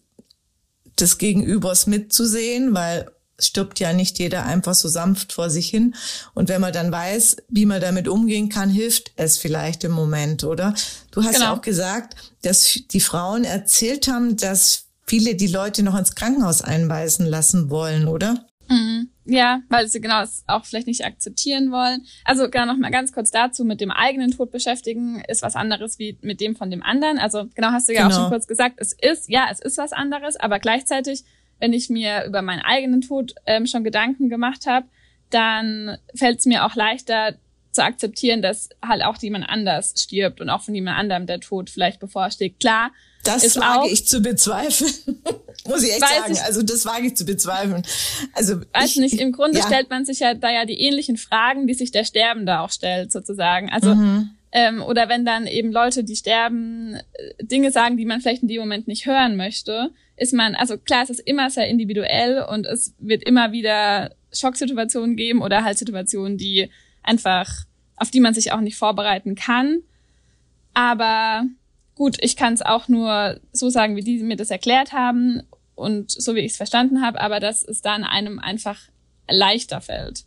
des 0.99 1.19
Gegenübers 1.19 1.87
mitzusehen, 1.87 2.75
weil 2.75 3.11
stirbt 3.39 3.81
ja 3.81 3.93
nicht 3.93 4.19
jeder 4.19 4.45
einfach 4.45 4.75
so 4.75 4.89
sanft 4.89 5.33
vor 5.33 5.51
sich 5.51 5.69
hin. 5.69 5.95
Und 6.35 6.49
wenn 6.49 6.61
man 6.61 6.73
dann 6.73 6.93
weiß, 6.93 7.39
wie 7.49 7.67
man 7.67 7.81
damit 7.81 8.07
umgehen 8.07 8.49
kann, 8.49 8.71
hilft 8.71 9.13
es 9.17 9.39
vielleicht 9.39 9.83
im 9.85 9.93
Moment, 9.93 10.45
oder? 10.45 10.75
Du 11.11 11.23
hast 11.23 11.35
genau. 11.35 11.47
ja 11.47 11.55
auch 11.55 11.63
gesagt, 11.63 12.17
dass 12.43 12.79
die 12.91 13.01
Frauen 13.01 13.45
erzählt 13.45 14.09
haben, 14.09 14.37
dass 14.37 14.85
viele 15.07 15.35
die 15.35 15.47
Leute 15.47 15.83
noch 15.83 15.99
ins 15.99 16.15
Krankenhaus 16.15 16.63
einweisen 16.63 17.27
lassen 17.27 17.71
wollen, 17.71 18.07
oder? 18.07 18.45
Mhm. 18.69 19.09
Ja, 19.31 19.63
weil 19.69 19.87
sie 19.87 20.01
genau 20.01 20.23
es 20.23 20.43
auch 20.49 20.65
vielleicht 20.65 20.89
nicht 20.89 21.05
akzeptieren 21.05 21.71
wollen. 21.71 22.05
Also 22.25 22.51
genau 22.51 22.67
noch 22.67 22.77
mal 22.77 22.91
ganz 22.91 23.13
kurz 23.13 23.31
dazu, 23.31 23.65
mit 23.65 23.81
dem 23.81 23.93
eigenen 23.93 24.33
Tod 24.33 24.51
beschäftigen 24.51 25.23
ist 25.29 25.43
was 25.43 25.55
anderes 25.55 26.01
wie 26.01 26.19
mit 26.21 26.41
dem 26.41 26.57
von 26.57 26.69
dem 26.69 26.83
anderen. 26.83 27.17
Also 27.19 27.47
genau 27.55 27.69
hast 27.71 27.89
du 27.89 27.93
ja 27.93 28.03
genau. 28.03 28.13
auch 28.13 28.21
schon 28.21 28.31
kurz 28.31 28.49
gesagt, 28.49 28.77
es 28.79 28.93
ist, 28.93 29.29
ja, 29.29 29.47
es 29.49 29.61
ist 29.61 29.79
was 29.79 29.93
anderes, 29.93 30.35
aber 30.35 30.59
gleichzeitig, 30.59 31.23
wenn 31.61 31.73
ich 31.73 31.89
mir 31.91 32.25
über 32.25 32.43
meinen 32.43 32.63
eigenen 32.63 33.03
Tod 33.03 33.37
ähm, 33.47 33.67
schon 33.67 33.85
Gedanken 33.85 34.31
gemacht 34.31 34.67
habe, 34.67 34.87
dann 35.31 35.99
fällt 36.13 36.41
es 36.41 36.47
mir 36.47 36.67
auch 36.67 36.75
leichter 36.75 37.37
zu 37.71 37.85
akzeptieren, 37.85 38.43
dass 38.43 38.71
halt 38.85 39.05
auch 39.05 39.17
jemand 39.19 39.49
anders 39.49 39.95
stirbt 39.97 40.41
und 40.41 40.51
auch 40.51 40.63
von 40.63 40.75
jemand 40.75 40.99
anderem 40.99 41.27
der 41.27 41.39
Tod 41.39 41.71
vielleicht 41.71 42.01
bevorsteht. 42.01 42.59
Klar, 42.59 42.91
das 43.23 43.45
ist 43.45 43.57
wage 43.57 43.81
auch, 43.81 43.87
ich 43.87 44.07
zu 44.07 44.21
bezweifeln. 44.21 44.91
Muss 45.67 45.83
ich 45.83 45.93
echt 45.93 46.01
sagen. 46.01 46.33
Ich, 46.33 46.43
also 46.43 46.63
das 46.63 46.87
wage 46.87 47.07
ich 47.07 47.17
zu 47.17 47.25
bezweifeln. 47.25 47.83
Also 48.33 48.61
weiß 48.73 48.91
ich, 48.91 48.97
nicht. 48.97 49.21
Im 49.21 49.33
Grunde 49.33 49.59
ja. 49.59 49.67
stellt 49.67 49.91
man 49.91 50.05
sich 50.05 50.21
ja 50.21 50.35
da 50.35 50.51
ja 50.51 50.65
die 50.65 50.81
ähnlichen 50.81 51.17
Fragen, 51.17 51.67
die 51.67 51.75
sich 51.75 51.91
der 51.91 52.05
Sterbende 52.05 52.61
auch 52.61 52.71
stellt, 52.71 53.13
sozusagen. 53.13 53.71
Also 53.71 53.95
mhm. 53.95 54.31
ähm, 54.53 54.83
oder 54.83 55.09
wenn 55.09 55.25
dann 55.25 55.47
eben 55.47 55.71
Leute, 55.71 56.03
die 56.03 56.17
sterben, 56.17 56.95
äh, 56.95 57.45
Dinge 57.45 57.73
sagen, 57.73 57.97
die 57.97 58.07
man 58.07 58.21
vielleicht 58.21 58.43
in 58.43 58.49
dem 58.49 58.61
Moment 58.61 58.89
nicht 58.89 59.07
hören 59.07 59.37
möchte, 59.37 59.91
ist 60.17 60.33
man. 60.33 60.55
Also 60.55 60.79
klar, 60.79 61.03
es 61.03 61.11
ist 61.11 61.21
immer 61.21 61.51
sehr 61.51 61.69
individuell 61.69 62.43
und 62.43 62.67
es 62.67 62.95
wird 62.99 63.23
immer 63.25 63.53
wieder 63.53 64.15
Schocksituationen 64.33 65.17
geben 65.17 65.43
oder 65.43 65.65
halt 65.65 65.77
Situationen, 65.79 66.39
die 66.39 66.71
einfach 67.03 67.67
auf 68.01 68.11
die 68.11 68.21
man 68.21 68.35
sich 68.35 68.51
auch 68.53 68.61
nicht 68.61 68.77
vorbereiten 68.77 69.35
kann. 69.35 69.83
Aber 70.73 71.45
Gut, 72.01 72.17
ich 72.23 72.35
kann 72.35 72.55
es 72.55 72.63
auch 72.63 72.89
nur 72.89 73.39
so 73.53 73.69
sagen, 73.69 73.95
wie 73.95 74.03
die 74.03 74.23
mir 74.23 74.37
das 74.37 74.51
erklärt 74.51 74.95
haben 74.95 75.43
und 75.75 76.11
so 76.11 76.35
wie 76.35 76.39
ich 76.41 76.53
es 76.53 76.57
verstanden 76.57 77.03
habe, 77.03 77.21
aber 77.21 77.41
dass 77.41 77.63
es 77.63 77.83
dann 77.83 78.05
einem 78.05 78.39
einfach 78.39 78.79
leichter 79.29 79.83
fällt, 79.83 80.25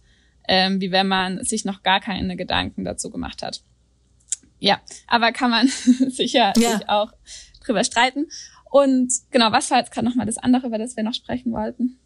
ähm, 0.47 0.79
wie 0.81 0.91
wenn 0.91 1.07
man 1.07 1.43
sich 1.43 1.65
noch 1.65 1.81
gar 1.81 1.99
keine 1.99 2.35
Gedanken 2.35 2.85
dazu 2.85 3.09
gemacht 3.09 3.41
hat. 3.41 3.63
Ja, 4.59 4.81
aber 5.07 5.31
kann 5.31 5.49
man 5.49 5.67
sicher 6.09 6.53
ja. 6.57 6.79
auch 6.85 7.11
drüber 7.65 7.83
streiten. 7.83 8.27
Und 8.69 9.11
genau, 9.31 9.51
was 9.51 9.71
war 9.71 9.79
jetzt 9.79 9.91
gerade 9.91 10.05
nochmal 10.05 10.27
das 10.27 10.37
andere, 10.37 10.67
über 10.67 10.77
das 10.77 10.95
wir 10.95 11.03
noch 11.03 11.15
sprechen 11.15 11.53
wollten? 11.53 11.97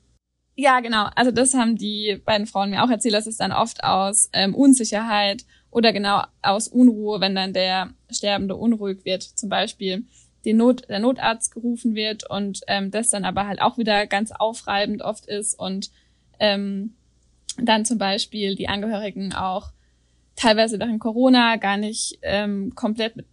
Ja, 0.55 0.79
genau. 0.79 1.09
Also 1.13 1.31
das 1.31 1.53
haben 1.55 1.75
die 1.75 2.21
beiden 2.23 2.47
Frauen 2.47 2.69
mir 2.69 2.85
auch 2.85 2.89
erzählt, 2.89 3.15
dass 3.15 3.27
es 3.27 3.35
dann 3.35 3.51
oft 3.51 3.83
aus 3.83 4.29
ähm, 4.31 4.55
Unsicherheit 4.55 5.43
oder 5.71 5.93
genau 5.93 6.23
aus 6.41 6.67
Unruhe, 6.67 7.19
wenn 7.21 7.35
dann 7.35 7.53
der 7.53 7.91
Sterbende 8.09 8.55
unruhig 8.55 9.05
wird, 9.05 9.23
zum 9.23 9.49
Beispiel 9.49 10.05
den 10.45 10.57
Not, 10.57 10.87
der 10.87 10.99
Notarzt 10.99 11.53
gerufen 11.53 11.95
wird 11.95 12.29
und 12.29 12.61
ähm, 12.67 12.91
das 12.91 13.09
dann 13.09 13.25
aber 13.25 13.47
halt 13.47 13.61
auch 13.61 13.77
wieder 13.77 14.07
ganz 14.07 14.31
aufreibend 14.31 15.01
oft 15.01 15.25
ist 15.25 15.59
und 15.59 15.91
ähm, 16.39 16.95
dann 17.57 17.85
zum 17.85 17.97
Beispiel 17.97 18.55
die 18.55 18.69
Angehörigen 18.69 19.33
auch 19.33 19.71
teilweise 20.35 20.79
während 20.79 20.99
Corona 20.99 21.57
gar 21.57 21.77
nicht 21.77 22.19
ähm, 22.21 22.73
komplett 22.75 23.15
mit, 23.15 23.25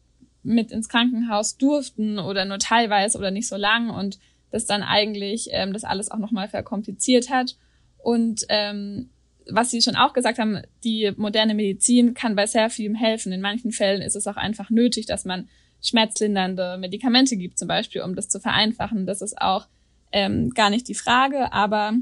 mit 0.42 0.72
ins 0.72 0.88
Krankenhaus 0.88 1.56
durften 1.56 2.18
oder 2.18 2.44
nur 2.44 2.58
teilweise 2.58 3.18
oder 3.18 3.30
nicht 3.30 3.48
so 3.48 3.56
lang 3.56 3.90
und 3.90 4.18
das 4.50 4.66
dann 4.66 4.82
eigentlich 4.82 5.48
ähm, 5.50 5.72
das 5.72 5.84
alles 5.84 6.10
auch 6.10 6.18
nochmal 6.18 6.48
verkompliziert 6.48 7.30
hat. 7.30 7.56
Und 7.98 8.44
ähm, 8.48 9.10
was 9.50 9.70
Sie 9.70 9.82
schon 9.82 9.96
auch 9.96 10.12
gesagt 10.12 10.38
haben, 10.38 10.62
die 10.84 11.12
moderne 11.16 11.54
Medizin 11.54 12.14
kann 12.14 12.36
bei 12.36 12.46
sehr 12.46 12.70
vielem 12.70 12.94
helfen. 12.94 13.32
In 13.32 13.40
manchen 13.40 13.72
Fällen 13.72 14.02
ist 14.02 14.16
es 14.16 14.26
auch 14.26 14.36
einfach 14.36 14.70
nötig, 14.70 15.06
dass 15.06 15.24
man 15.24 15.48
schmerzlindernde 15.82 16.78
Medikamente 16.78 17.36
gibt, 17.36 17.58
zum 17.58 17.68
Beispiel, 17.68 18.02
um 18.02 18.14
das 18.14 18.28
zu 18.28 18.40
vereinfachen. 18.40 19.06
Das 19.06 19.20
ist 19.20 19.40
auch 19.40 19.66
ähm, 20.12 20.50
gar 20.50 20.70
nicht 20.70 20.88
die 20.88 20.94
Frage, 20.94 21.52
aber 21.52 21.92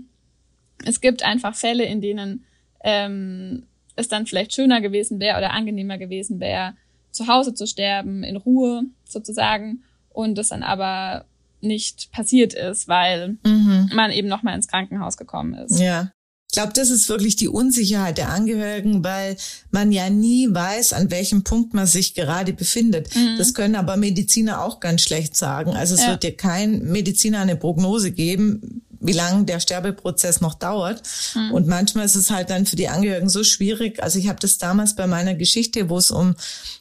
es 0.84 1.00
gibt 1.00 1.24
einfach 1.24 1.54
Fälle, 1.54 1.84
in 1.84 2.00
denen 2.00 2.44
ähm, 2.84 3.64
es 3.96 4.08
dann 4.08 4.26
vielleicht 4.26 4.54
schöner 4.54 4.80
gewesen 4.80 5.20
wäre 5.20 5.38
oder 5.38 5.52
angenehmer 5.52 5.98
gewesen 5.98 6.40
wäre, 6.40 6.74
zu 7.10 7.26
Hause 7.26 7.54
zu 7.54 7.66
sterben, 7.66 8.22
in 8.24 8.36
Ruhe 8.36 8.84
sozusagen, 9.04 9.82
und 10.10 10.36
das 10.36 10.48
dann 10.48 10.62
aber 10.62 11.24
nicht 11.60 12.10
passiert 12.12 12.54
ist, 12.54 12.88
weil 12.88 13.38
mhm. 13.44 13.90
man 13.94 14.10
eben 14.10 14.28
nochmal 14.28 14.54
ins 14.56 14.68
Krankenhaus 14.68 15.16
gekommen 15.16 15.54
ist. 15.54 15.80
Ja. 15.80 16.12
Ich 16.52 16.56
glaube, 16.56 16.74
das 16.74 16.90
ist 16.90 17.08
wirklich 17.08 17.34
die 17.36 17.48
Unsicherheit 17.48 18.18
der 18.18 18.28
Angehörigen, 18.28 19.02
weil 19.02 19.38
man 19.70 19.90
ja 19.90 20.10
nie 20.10 20.52
weiß, 20.52 20.92
an 20.92 21.10
welchem 21.10 21.44
Punkt 21.44 21.72
man 21.72 21.86
sich 21.86 22.12
gerade 22.12 22.52
befindet. 22.52 23.08
Mhm. 23.16 23.38
Das 23.38 23.54
können 23.54 23.74
aber 23.74 23.96
Mediziner 23.96 24.62
auch 24.62 24.78
ganz 24.78 25.00
schlecht 25.00 25.34
sagen. 25.34 25.70
Also 25.70 25.94
es 25.94 26.02
ja. 26.02 26.08
wird 26.08 26.24
dir 26.24 26.36
kein 26.36 26.82
Mediziner 26.82 27.40
eine 27.40 27.56
Prognose 27.56 28.10
geben, 28.10 28.82
wie 29.00 29.14
lange 29.14 29.46
der 29.46 29.60
Sterbeprozess 29.60 30.42
noch 30.42 30.52
dauert. 30.52 31.00
Mhm. 31.34 31.52
Und 31.52 31.68
manchmal 31.68 32.04
ist 32.04 32.16
es 32.16 32.30
halt 32.30 32.50
dann 32.50 32.66
für 32.66 32.76
die 32.76 32.88
Angehörigen 32.88 33.30
so 33.30 33.44
schwierig. 33.44 34.02
Also 34.02 34.18
ich 34.18 34.28
habe 34.28 34.38
das 34.38 34.58
damals 34.58 34.94
bei 34.94 35.06
meiner 35.06 35.34
Geschichte, 35.34 35.88
wo 35.88 35.96
es 35.96 36.10
um 36.10 36.34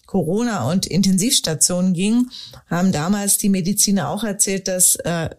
Corona 0.06 0.70
und 0.70 0.86
Intensivstationen 0.86 1.94
ging, 1.94 2.30
haben 2.70 2.92
damals 2.92 3.38
die 3.38 3.48
Mediziner 3.48 4.10
auch 4.10 4.26
erzählt, 4.26 4.68
dass 4.68 4.98
äh, 4.98 5.30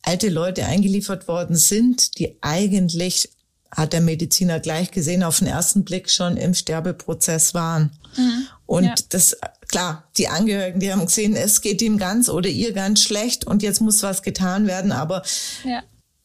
alte 0.00 0.30
Leute 0.30 0.64
eingeliefert 0.64 1.28
worden 1.28 1.56
sind, 1.56 2.18
die 2.18 2.38
eigentlich 2.40 3.28
hat 3.74 3.92
der 3.92 4.02
Mediziner 4.02 4.60
gleich 4.60 4.90
gesehen, 4.90 5.22
auf 5.22 5.38
den 5.38 5.48
ersten 5.48 5.84
Blick 5.84 6.10
schon 6.10 6.36
im 6.36 6.54
Sterbeprozess 6.54 7.54
waren. 7.54 7.90
Mhm. 8.16 8.46
Und 8.66 8.84
ja. 8.84 8.94
das, 9.08 9.36
klar, 9.68 10.04
die 10.16 10.28
Angehörigen, 10.28 10.80
die 10.80 10.92
haben 10.92 11.06
gesehen, 11.06 11.34
es 11.34 11.60
geht 11.62 11.80
ihm 11.82 11.98
ganz 11.98 12.28
oder 12.28 12.48
ihr 12.48 12.72
ganz 12.72 13.02
schlecht 13.02 13.46
und 13.46 13.62
jetzt 13.62 13.80
muss 13.80 14.02
was 14.02 14.22
getan 14.22 14.66
werden, 14.66 14.92
aber 14.92 15.22
ja. 15.64 15.82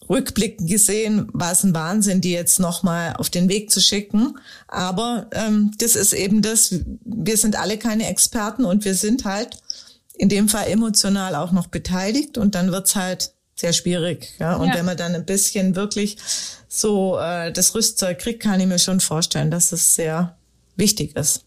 rückblickend 0.09 0.69
gesehen 0.69 1.29
war 1.31 1.53
es 1.53 1.63
ein 1.63 1.73
Wahnsinn, 1.73 2.19
die 2.19 2.33
jetzt 2.33 2.59
nochmal 2.59 3.13
auf 3.17 3.29
den 3.29 3.47
Weg 3.47 3.71
zu 3.71 3.79
schicken. 3.79 4.37
Aber 4.67 5.27
ähm, 5.31 5.71
das 5.77 5.95
ist 5.95 6.13
eben 6.13 6.41
das, 6.41 6.75
wir 7.05 7.37
sind 7.37 7.57
alle 7.57 7.77
keine 7.77 8.09
Experten 8.09 8.65
und 8.65 8.83
wir 8.83 8.95
sind 8.95 9.23
halt 9.23 9.57
in 10.17 10.29
dem 10.29 10.49
Fall 10.49 10.67
emotional 10.67 11.35
auch 11.35 11.51
noch 11.51 11.67
beteiligt 11.67 12.37
und 12.37 12.55
dann 12.55 12.71
wird's 12.71 12.95
halt 12.95 13.31
sehr 13.59 13.73
schwierig. 13.73 14.33
Ja? 14.39 14.55
Und 14.55 14.69
ja. 14.69 14.75
wenn 14.75 14.85
man 14.85 14.97
dann 14.97 15.15
ein 15.15 15.25
bisschen 15.25 15.75
wirklich 15.75 16.17
so 16.67 17.17
äh, 17.19 17.51
das 17.51 17.75
Rüstzeug 17.75 18.19
kriegt, 18.19 18.41
kann 18.41 18.59
ich 18.59 18.67
mir 18.67 18.79
schon 18.79 18.99
vorstellen, 18.99 19.51
dass 19.51 19.71
es 19.71 19.95
sehr 19.95 20.37
wichtig 20.75 21.15
ist. 21.15 21.43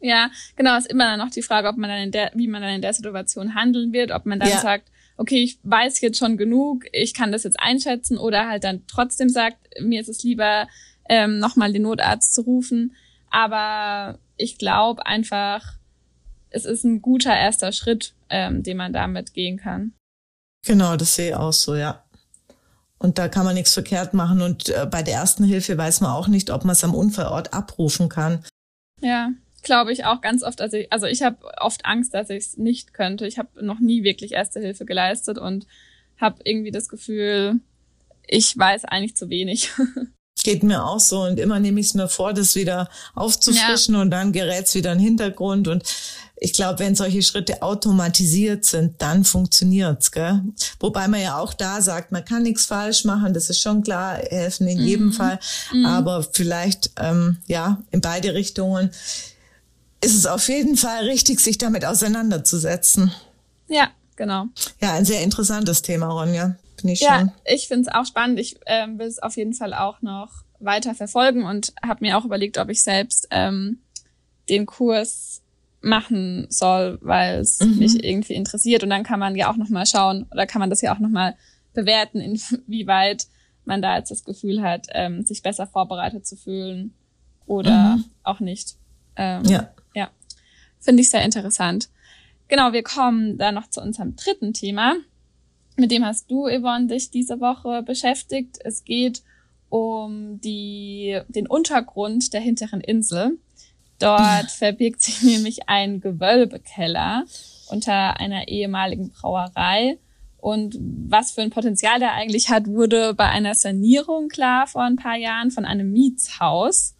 Ja, 0.00 0.30
genau, 0.56 0.76
ist 0.76 0.90
immer 0.90 1.04
dann 1.04 1.20
noch 1.20 1.30
die 1.30 1.42
Frage, 1.42 1.68
ob 1.68 1.76
man 1.76 1.88
dann 1.88 2.00
in 2.00 2.10
der, 2.10 2.32
wie 2.34 2.48
man 2.48 2.60
dann 2.60 2.74
in 2.74 2.82
der 2.82 2.92
Situation 2.92 3.54
handeln 3.54 3.92
wird, 3.92 4.10
ob 4.10 4.26
man 4.26 4.40
dann 4.40 4.48
ja. 4.48 4.58
sagt, 4.58 4.90
okay, 5.16 5.44
ich 5.44 5.58
weiß 5.62 6.00
jetzt 6.00 6.18
schon 6.18 6.36
genug, 6.36 6.84
ich 6.92 7.14
kann 7.14 7.30
das 7.30 7.44
jetzt 7.44 7.60
einschätzen, 7.60 8.18
oder 8.18 8.48
halt 8.48 8.64
dann 8.64 8.82
trotzdem 8.88 9.28
sagt, 9.28 9.58
mir 9.80 10.00
ist 10.00 10.08
es 10.08 10.24
lieber, 10.24 10.66
ähm, 11.08 11.38
nochmal 11.38 11.72
den 11.72 11.82
Notarzt 11.82 12.34
zu 12.34 12.42
rufen. 12.42 12.96
Aber 13.30 14.18
ich 14.36 14.58
glaube 14.58 15.06
einfach, 15.06 15.74
es 16.50 16.64
ist 16.64 16.84
ein 16.84 17.00
guter 17.00 17.36
erster 17.36 17.70
Schritt, 17.70 18.14
ähm, 18.28 18.64
den 18.64 18.76
man 18.76 18.92
damit 18.92 19.32
gehen 19.34 19.56
kann. 19.56 19.92
Genau, 20.66 20.96
das 20.96 21.16
sehe 21.16 21.30
ich 21.30 21.34
auch 21.34 21.52
so, 21.52 21.74
ja. 21.74 22.04
Und 22.98 23.18
da 23.18 23.28
kann 23.28 23.44
man 23.44 23.54
nichts 23.54 23.74
verkehrt 23.74 24.14
machen. 24.14 24.42
Und 24.42 24.68
äh, 24.68 24.86
bei 24.88 25.02
der 25.02 25.14
ersten 25.14 25.42
Hilfe 25.42 25.76
weiß 25.76 26.00
man 26.02 26.12
auch 26.12 26.28
nicht, 26.28 26.50
ob 26.50 26.64
man 26.64 26.74
es 26.74 26.84
am 26.84 26.94
Unfallort 26.94 27.52
abrufen 27.52 28.08
kann. 28.08 28.44
Ja, 29.00 29.30
glaube 29.62 29.92
ich 29.92 30.04
auch 30.04 30.20
ganz 30.20 30.44
oft. 30.44 30.60
Also 30.60 30.76
ich, 30.76 30.92
also 30.92 31.06
ich 31.06 31.22
habe 31.22 31.38
oft 31.60 31.84
Angst, 31.84 32.14
dass 32.14 32.30
ich 32.30 32.44
es 32.44 32.56
nicht 32.58 32.94
könnte. 32.94 33.26
Ich 33.26 33.38
habe 33.38 33.64
noch 33.64 33.80
nie 33.80 34.04
wirklich 34.04 34.32
Erste 34.32 34.60
Hilfe 34.60 34.84
geleistet 34.84 35.38
und 35.38 35.66
habe 36.20 36.40
irgendwie 36.44 36.70
das 36.70 36.88
Gefühl, 36.88 37.60
ich 38.26 38.56
weiß 38.56 38.84
eigentlich 38.84 39.16
zu 39.16 39.28
wenig. 39.30 39.70
Geht 40.44 40.62
mir 40.62 40.84
auch 40.84 41.00
so 41.00 41.22
und 41.22 41.38
immer 41.38 41.60
nehme 41.60 41.80
ich 41.80 41.86
es 41.86 41.94
mir 41.94 42.08
vor, 42.08 42.32
das 42.32 42.56
wieder 42.56 42.88
aufzufrischen 43.14 43.94
ja. 43.94 44.00
und 44.00 44.10
dann 44.10 44.32
gerät's 44.32 44.74
wieder 44.74 44.92
in 44.92 44.98
den 44.98 45.04
Hintergrund 45.04 45.68
und 45.68 45.84
ich 46.42 46.52
glaube, 46.52 46.80
wenn 46.80 46.96
solche 46.96 47.22
Schritte 47.22 47.62
automatisiert 47.62 48.64
sind, 48.64 49.00
dann 49.00 49.24
funktioniert's, 49.24 50.10
gell? 50.10 50.42
Wobei 50.80 51.06
man 51.06 51.20
ja 51.20 51.38
auch 51.38 51.54
da 51.54 51.80
sagt, 51.80 52.10
man 52.10 52.24
kann 52.24 52.42
nichts 52.42 52.66
falsch 52.66 53.04
machen, 53.04 53.32
das 53.32 53.48
ist 53.48 53.60
schon 53.60 53.82
klar, 53.82 54.16
helfen 54.16 54.66
in 54.66 54.80
jedem 54.80 55.06
mhm. 55.06 55.12
Fall, 55.12 55.38
mhm. 55.72 55.86
aber 55.86 56.24
vielleicht 56.24 56.90
ähm, 56.98 57.38
ja 57.46 57.80
in 57.92 58.00
beide 58.00 58.34
Richtungen 58.34 58.90
ist 60.00 60.16
es 60.16 60.26
auf 60.26 60.48
jeden 60.48 60.76
Fall 60.76 61.04
richtig, 61.04 61.38
sich 61.38 61.58
damit 61.58 61.84
auseinanderzusetzen. 61.84 63.12
Ja, 63.68 63.90
genau. 64.16 64.46
Ja, 64.80 64.94
ein 64.94 65.04
sehr 65.04 65.22
interessantes 65.22 65.82
Thema, 65.82 66.08
Ronja. 66.08 66.56
Finde 66.76 66.94
ich 66.94 67.00
ja, 67.00 67.20
schon. 67.20 67.32
ich 67.44 67.68
finde 67.68 67.88
es 67.88 67.94
auch 67.94 68.04
spannend. 68.04 68.40
Ich 68.40 68.58
ähm, 68.66 68.98
will 68.98 69.06
es 69.06 69.20
auf 69.20 69.36
jeden 69.36 69.54
Fall 69.54 69.72
auch 69.74 70.02
noch 70.02 70.42
weiter 70.58 70.96
verfolgen 70.96 71.44
und 71.44 71.72
habe 71.86 72.04
mir 72.04 72.18
auch 72.18 72.24
überlegt, 72.24 72.58
ob 72.58 72.68
ich 72.68 72.82
selbst 72.82 73.28
ähm, 73.30 73.78
den 74.48 74.66
Kurs 74.66 75.41
machen 75.82 76.46
soll, 76.48 76.98
weil 77.02 77.40
es 77.40 77.60
mhm. 77.60 77.78
mich 77.78 78.02
irgendwie 78.02 78.34
interessiert. 78.34 78.82
Und 78.82 78.90
dann 78.90 79.02
kann 79.02 79.20
man 79.20 79.36
ja 79.36 79.50
auch 79.50 79.56
noch 79.56 79.68
mal 79.68 79.86
schauen 79.86 80.26
oder 80.30 80.46
kann 80.46 80.60
man 80.60 80.70
das 80.70 80.80
ja 80.80 80.94
auch 80.94 80.98
noch 80.98 81.10
mal 81.10 81.36
bewerten, 81.74 82.20
inwieweit 82.20 83.26
man 83.64 83.82
da 83.82 83.96
jetzt 83.96 84.10
das 84.10 84.24
Gefühl 84.24 84.62
hat, 84.62 84.86
ähm, 84.92 85.22
sich 85.22 85.42
besser 85.42 85.66
vorbereitet 85.66 86.26
zu 86.26 86.36
fühlen 86.36 86.94
oder 87.46 87.96
mhm. 87.96 88.04
auch 88.22 88.40
nicht. 88.40 88.76
Ähm, 89.16 89.44
ja. 89.44 89.68
Ja, 89.94 90.10
finde 90.80 91.02
ich 91.02 91.10
sehr 91.10 91.24
interessant. 91.24 91.88
Genau, 92.48 92.72
wir 92.72 92.82
kommen 92.82 93.38
dann 93.38 93.54
noch 93.54 93.68
zu 93.70 93.80
unserem 93.80 94.16
dritten 94.16 94.52
Thema. 94.52 94.96
Mit 95.76 95.90
dem 95.90 96.04
hast 96.04 96.30
du, 96.30 96.48
Yvonne, 96.48 96.86
dich 96.86 97.10
diese 97.10 97.40
Woche 97.40 97.82
beschäftigt. 97.82 98.58
Es 98.62 98.84
geht 98.84 99.22
um 99.68 100.38
die, 100.40 101.18
den 101.28 101.46
Untergrund 101.46 102.34
der 102.34 102.42
hinteren 102.42 102.82
Insel. 102.82 103.38
Dort 104.02 104.50
verbirgt 104.58 105.02
sich 105.02 105.22
nämlich 105.22 105.68
ein 105.68 106.00
Gewölbekeller 106.00 107.24
unter 107.68 108.18
einer 108.18 108.48
ehemaligen 108.48 109.10
Brauerei. 109.10 109.98
Und 110.38 110.76
was 110.80 111.30
für 111.30 111.42
ein 111.42 111.50
Potenzial 111.50 112.00
der 112.00 112.14
eigentlich 112.14 112.50
hat, 112.50 112.66
wurde 112.66 113.14
bei 113.14 113.28
einer 113.28 113.54
Sanierung 113.54 114.28
klar 114.28 114.66
vor 114.66 114.82
ein 114.82 114.96
paar 114.96 115.16
Jahren 115.16 115.52
von 115.52 115.64
einem 115.64 115.92
Mietshaus. 115.92 116.94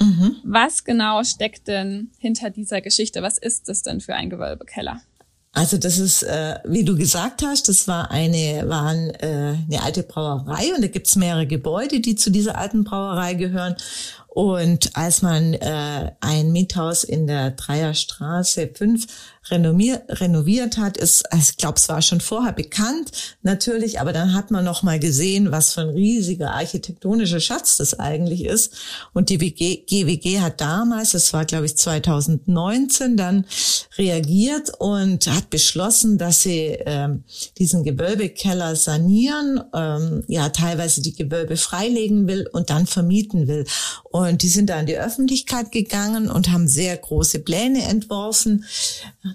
Mhm. 0.00 0.36
Was 0.42 0.84
genau 0.84 1.22
steckt 1.22 1.68
denn 1.68 2.10
hinter 2.18 2.50
dieser 2.50 2.80
Geschichte? 2.80 3.20
Was 3.20 3.36
ist 3.36 3.68
es 3.68 3.82
denn 3.82 4.00
für 4.00 4.14
ein 4.14 4.30
Gewölbekeller? 4.30 5.02
Also 5.52 5.76
das 5.76 5.98
ist, 5.98 6.22
äh, 6.22 6.58
wie 6.64 6.84
du 6.84 6.96
gesagt 6.96 7.42
hast, 7.42 7.68
das 7.68 7.88
war 7.88 8.10
eine, 8.10 8.68
waren, 8.68 9.10
äh, 9.10 9.56
eine 9.70 9.82
alte 9.82 10.02
Brauerei 10.02 10.72
und 10.74 10.82
da 10.82 10.88
gibt's 10.88 11.16
mehrere 11.16 11.46
Gebäude, 11.46 12.00
die 12.00 12.14
zu 12.14 12.30
dieser 12.30 12.56
alten 12.56 12.84
Brauerei 12.84 13.34
gehören. 13.34 13.74
Und 14.38 14.94
als 14.94 15.20
man 15.22 15.52
äh, 15.54 16.12
ein 16.20 16.52
Miethaus 16.52 17.02
in 17.02 17.26
der 17.26 17.50
Dreierstraße 17.50 18.70
5 18.72 19.04
renovier, 19.50 20.02
renoviert 20.08 20.76
hat, 20.76 20.96
ist, 20.96 21.24
ich 21.36 21.56
glaube, 21.56 21.76
es 21.76 21.88
war 21.88 22.02
schon 22.02 22.20
vorher 22.20 22.52
bekannt, 22.52 23.12
natürlich, 23.42 24.00
aber 24.00 24.12
dann 24.12 24.34
hat 24.34 24.50
man 24.50 24.64
noch 24.64 24.82
mal 24.82 24.98
gesehen, 24.98 25.50
was 25.50 25.74
für 25.74 25.82
ein 25.82 25.88
riesiger 25.90 26.52
architektonischer 26.52 27.40
Schatz 27.40 27.76
das 27.76 27.98
eigentlich 27.98 28.44
ist. 28.44 28.74
Und 29.12 29.30
die 29.30 29.40
WG, 29.40 29.84
GWG 29.86 30.40
hat 30.40 30.60
damals, 30.60 31.12
das 31.12 31.32
war 31.32 31.44
glaube 31.44 31.66
ich 31.66 31.76
2019, 31.76 33.16
dann 33.16 33.44
reagiert 33.96 34.70
und 34.78 35.26
hat 35.26 35.50
beschlossen, 35.50 36.18
dass 36.18 36.42
sie 36.42 36.78
ähm, 36.86 37.24
diesen 37.58 37.84
Gewölbekeller 37.84 38.76
sanieren, 38.76 39.62
ähm, 39.74 40.24
ja 40.28 40.48
teilweise 40.50 41.02
die 41.02 41.14
Gewölbe 41.14 41.56
freilegen 41.56 42.26
will 42.26 42.48
und 42.52 42.70
dann 42.70 42.86
vermieten 42.86 43.48
will. 43.48 43.64
Und 44.04 44.42
die 44.42 44.48
sind 44.48 44.70
da 44.70 44.80
in 44.80 44.86
die 44.86 44.98
Öffentlichkeit 44.98 45.72
gegangen 45.72 46.30
und 46.30 46.50
haben 46.50 46.68
sehr 46.68 46.96
große 46.96 47.40
Pläne 47.40 47.82
entworfen 47.84 48.64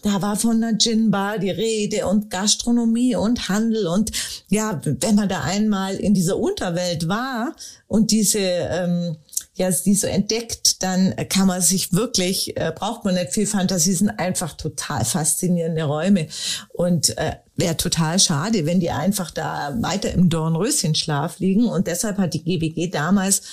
da 0.03 0.21
war 0.21 0.35
von 0.35 0.63
einer 0.63 0.77
Gin-Bar 0.77 1.39
die 1.39 1.49
Rede 1.49 2.05
und 2.07 2.29
Gastronomie 2.29 3.15
und 3.15 3.49
Handel 3.49 3.87
und 3.87 4.11
ja, 4.49 4.79
wenn 4.83 5.15
man 5.15 5.29
da 5.29 5.41
einmal 5.41 5.95
in 5.95 6.13
dieser 6.13 6.37
Unterwelt 6.37 7.07
war 7.07 7.55
und 7.87 8.11
diese 8.11 8.39
ähm, 8.39 9.17
ja, 9.55 9.69
die 9.69 9.93
so 9.93 10.07
entdeckt, 10.07 10.81
dann 10.81 11.13
kann 11.29 11.45
man 11.45 11.61
sich 11.61 11.93
wirklich, 11.93 12.57
äh, 12.57 12.73
braucht 12.75 13.05
man 13.05 13.13
nicht 13.13 13.33
viel 13.33 13.45
Fantasie, 13.45 13.93
sind 13.93 14.09
einfach 14.09 14.53
total 14.53 15.05
faszinierende 15.05 15.83
Räume 15.83 16.27
und 16.69 17.15
äh, 17.19 17.35
wäre 17.55 17.77
total 17.77 18.19
schade, 18.19 18.65
wenn 18.65 18.79
die 18.79 18.89
einfach 18.89 19.29
da 19.29 19.75
weiter 19.79 20.11
im 20.11 20.29
Dornröschenschlaf 20.29 21.37
liegen. 21.37 21.65
Und 21.65 21.85
deshalb 21.85 22.17
hat 22.17 22.33
die 22.33 22.43
GWG 22.43 22.89
damals 22.89 23.43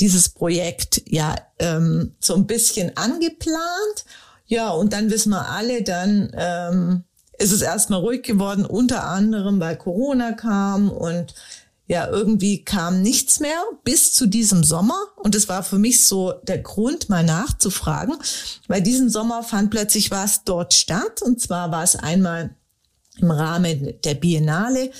dieses 0.00 0.30
Projekt 0.30 1.02
ja 1.06 1.36
ähm, 1.58 2.14
so 2.18 2.34
ein 2.34 2.46
bisschen 2.46 2.96
angeplant 2.96 4.06
ja, 4.46 4.70
und 4.70 4.92
dann 4.92 5.10
wissen 5.10 5.30
wir 5.30 5.48
alle, 5.48 5.82
dann 5.82 6.30
ähm, 6.34 7.04
ist 7.38 7.52
es 7.52 7.62
erstmal 7.62 8.00
ruhig 8.00 8.22
geworden, 8.22 8.64
unter 8.64 9.04
anderem, 9.04 9.60
weil 9.60 9.76
Corona 9.76 10.32
kam 10.32 10.90
und 10.90 11.34
ja, 11.88 12.08
irgendwie 12.08 12.64
kam 12.64 13.02
nichts 13.02 13.40
mehr 13.40 13.60
bis 13.84 14.14
zu 14.14 14.26
diesem 14.26 14.64
Sommer. 14.64 14.98
Und 15.16 15.34
es 15.34 15.48
war 15.48 15.62
für 15.62 15.78
mich 15.78 16.06
so 16.06 16.32
der 16.44 16.58
Grund, 16.58 17.08
mal 17.08 17.24
nachzufragen, 17.24 18.16
weil 18.68 18.80
diesen 18.80 19.10
Sommer 19.10 19.42
fand 19.42 19.70
plötzlich 19.70 20.10
was 20.10 20.44
dort 20.44 20.72
statt. 20.72 21.20
Und 21.22 21.40
zwar 21.40 21.70
war 21.70 21.82
es 21.82 21.96
einmal 21.96 22.54
im 23.18 23.30
Rahmen 23.30 23.94
der 24.04 24.14
Biennale 24.14 24.90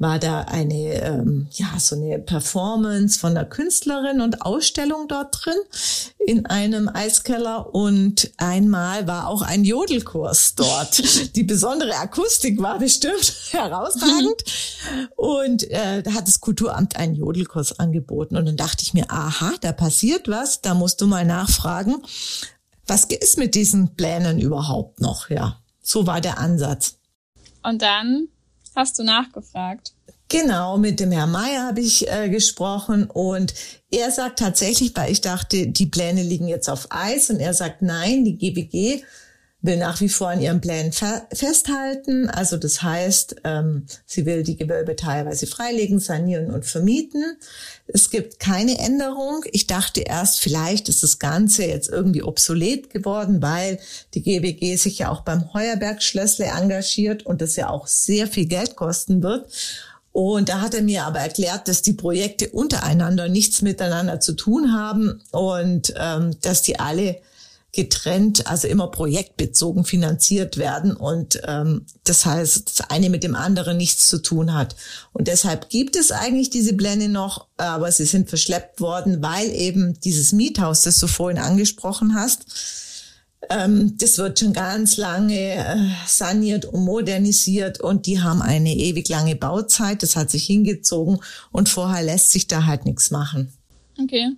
war 0.00 0.18
da 0.18 0.40
eine, 0.40 0.94
ähm, 1.02 1.46
ja, 1.52 1.78
so 1.78 1.94
eine 1.94 2.18
Performance 2.18 3.18
von 3.18 3.34
der 3.34 3.44
Künstlerin 3.44 4.22
und 4.22 4.40
Ausstellung 4.40 5.08
dort 5.08 5.44
drin 5.44 5.58
in 6.18 6.46
einem 6.46 6.88
Eiskeller 6.88 7.74
und 7.74 8.32
einmal 8.38 9.06
war 9.06 9.28
auch 9.28 9.42
ein 9.42 9.62
Jodelkurs 9.62 10.54
dort. 10.54 11.02
Die 11.36 11.44
besondere 11.44 11.94
Akustik 11.96 12.60
war 12.62 12.78
bestimmt 12.78 13.34
herausragend 13.50 14.42
und 15.16 15.70
äh, 15.70 16.02
da 16.02 16.14
hat 16.14 16.26
das 16.26 16.40
Kulturamt 16.40 16.96
einen 16.96 17.14
Jodelkurs 17.14 17.78
angeboten 17.78 18.38
und 18.38 18.46
dann 18.46 18.56
dachte 18.56 18.82
ich 18.82 18.94
mir, 18.94 19.04
aha, 19.10 19.52
da 19.60 19.72
passiert 19.72 20.28
was, 20.28 20.62
da 20.62 20.72
musst 20.72 21.02
du 21.02 21.06
mal 21.06 21.26
nachfragen, 21.26 21.96
was 22.86 23.04
ist 23.04 23.36
mit 23.36 23.54
diesen 23.54 23.94
Plänen 23.96 24.40
überhaupt 24.40 25.02
noch, 25.02 25.28
ja. 25.28 25.60
So 25.82 26.06
war 26.06 26.22
der 26.22 26.38
Ansatz. 26.38 26.96
Und 27.62 27.82
dann 27.82 28.28
hast 28.74 28.98
du 28.98 29.02
nachgefragt. 29.02 29.92
Genau, 30.28 30.78
mit 30.78 31.00
dem 31.00 31.10
Herrn 31.10 31.32
Meier 31.32 31.66
habe 31.66 31.80
ich 31.80 32.08
äh, 32.08 32.28
gesprochen 32.28 33.10
und 33.10 33.52
er 33.90 34.12
sagt 34.12 34.38
tatsächlich, 34.38 34.92
weil 34.94 35.10
ich 35.10 35.20
dachte, 35.20 35.66
die 35.66 35.86
Pläne 35.86 36.22
liegen 36.22 36.46
jetzt 36.46 36.68
auf 36.68 36.86
Eis 36.90 37.30
und 37.30 37.40
er 37.40 37.52
sagt, 37.52 37.82
nein, 37.82 38.24
die 38.24 38.36
GBG 38.36 39.02
will 39.62 39.76
nach 39.76 40.00
wie 40.00 40.08
vor 40.08 40.28
an 40.28 40.40
ihren 40.40 40.60
Plänen 40.60 40.92
festhalten. 40.92 42.28
Also 42.30 42.56
das 42.56 42.82
heißt, 42.82 43.36
ähm, 43.44 43.86
sie 44.06 44.24
will 44.24 44.42
die 44.42 44.56
Gewölbe 44.56 44.96
teilweise 44.96 45.46
freilegen, 45.46 45.98
sanieren 45.98 46.50
und 46.50 46.64
vermieten. 46.64 47.36
Es 47.86 48.10
gibt 48.10 48.40
keine 48.40 48.78
Änderung. 48.78 49.44
Ich 49.52 49.66
dachte 49.66 50.00
erst, 50.00 50.40
vielleicht 50.40 50.88
ist 50.88 51.02
das 51.02 51.18
Ganze 51.18 51.64
jetzt 51.64 51.90
irgendwie 51.90 52.22
obsolet 52.22 52.90
geworden, 52.90 53.42
weil 53.42 53.78
die 54.14 54.22
GBG 54.22 54.76
sich 54.76 54.98
ja 54.98 55.10
auch 55.10 55.22
beim 55.22 55.52
Heuerberg-Schlössle 55.52 56.46
engagiert 56.46 57.26
und 57.26 57.42
das 57.42 57.56
ja 57.56 57.68
auch 57.68 57.86
sehr 57.86 58.26
viel 58.26 58.46
Geld 58.46 58.76
kosten 58.76 59.22
wird. 59.22 59.46
Und 60.12 60.48
da 60.48 60.60
hat 60.60 60.74
er 60.74 60.82
mir 60.82 61.04
aber 61.04 61.20
erklärt, 61.20 61.68
dass 61.68 61.82
die 61.82 61.92
Projekte 61.92 62.48
untereinander 62.48 63.28
nichts 63.28 63.62
miteinander 63.62 64.20
zu 64.20 64.32
tun 64.32 64.72
haben 64.72 65.22
und 65.30 65.94
ähm, 65.96 66.36
dass 66.40 66.62
die 66.62 66.80
alle 66.80 67.20
getrennt, 67.72 68.46
also 68.46 68.66
immer 68.66 68.88
projektbezogen 68.88 69.84
finanziert 69.84 70.56
werden 70.56 70.96
und 70.96 71.40
ähm, 71.46 71.86
das 72.04 72.26
heißt, 72.26 72.80
das 72.80 72.90
eine 72.90 73.10
mit 73.10 73.22
dem 73.22 73.36
anderen 73.36 73.76
nichts 73.76 74.08
zu 74.08 74.20
tun 74.20 74.54
hat. 74.54 74.74
Und 75.12 75.28
deshalb 75.28 75.68
gibt 75.68 75.94
es 75.94 76.10
eigentlich 76.10 76.50
diese 76.50 76.74
Pläne 76.74 77.08
noch, 77.08 77.46
aber 77.56 77.92
sie 77.92 78.06
sind 78.06 78.28
verschleppt 78.28 78.80
worden, 78.80 79.22
weil 79.22 79.50
eben 79.50 79.98
dieses 80.00 80.32
Miethaus, 80.32 80.82
das 80.82 80.98
du 80.98 81.06
vorhin 81.06 81.38
angesprochen 81.38 82.14
hast, 82.14 82.46
ähm, 83.48 83.96
das 83.98 84.18
wird 84.18 84.38
schon 84.38 84.52
ganz 84.52 84.96
lange 84.96 85.38
äh, 85.38 85.76
saniert 86.06 86.66
und 86.66 86.84
modernisiert 86.84 87.80
und 87.80 88.06
die 88.06 88.20
haben 88.20 88.42
eine 88.42 88.74
ewig 88.74 89.08
lange 89.08 89.36
Bauzeit, 89.36 90.02
das 90.02 90.16
hat 90.16 90.30
sich 90.30 90.44
hingezogen 90.44 91.20
und 91.50 91.68
vorher 91.68 92.02
lässt 92.02 92.32
sich 92.32 92.48
da 92.48 92.66
halt 92.66 92.84
nichts 92.84 93.10
machen. 93.10 93.52
Okay. 94.02 94.28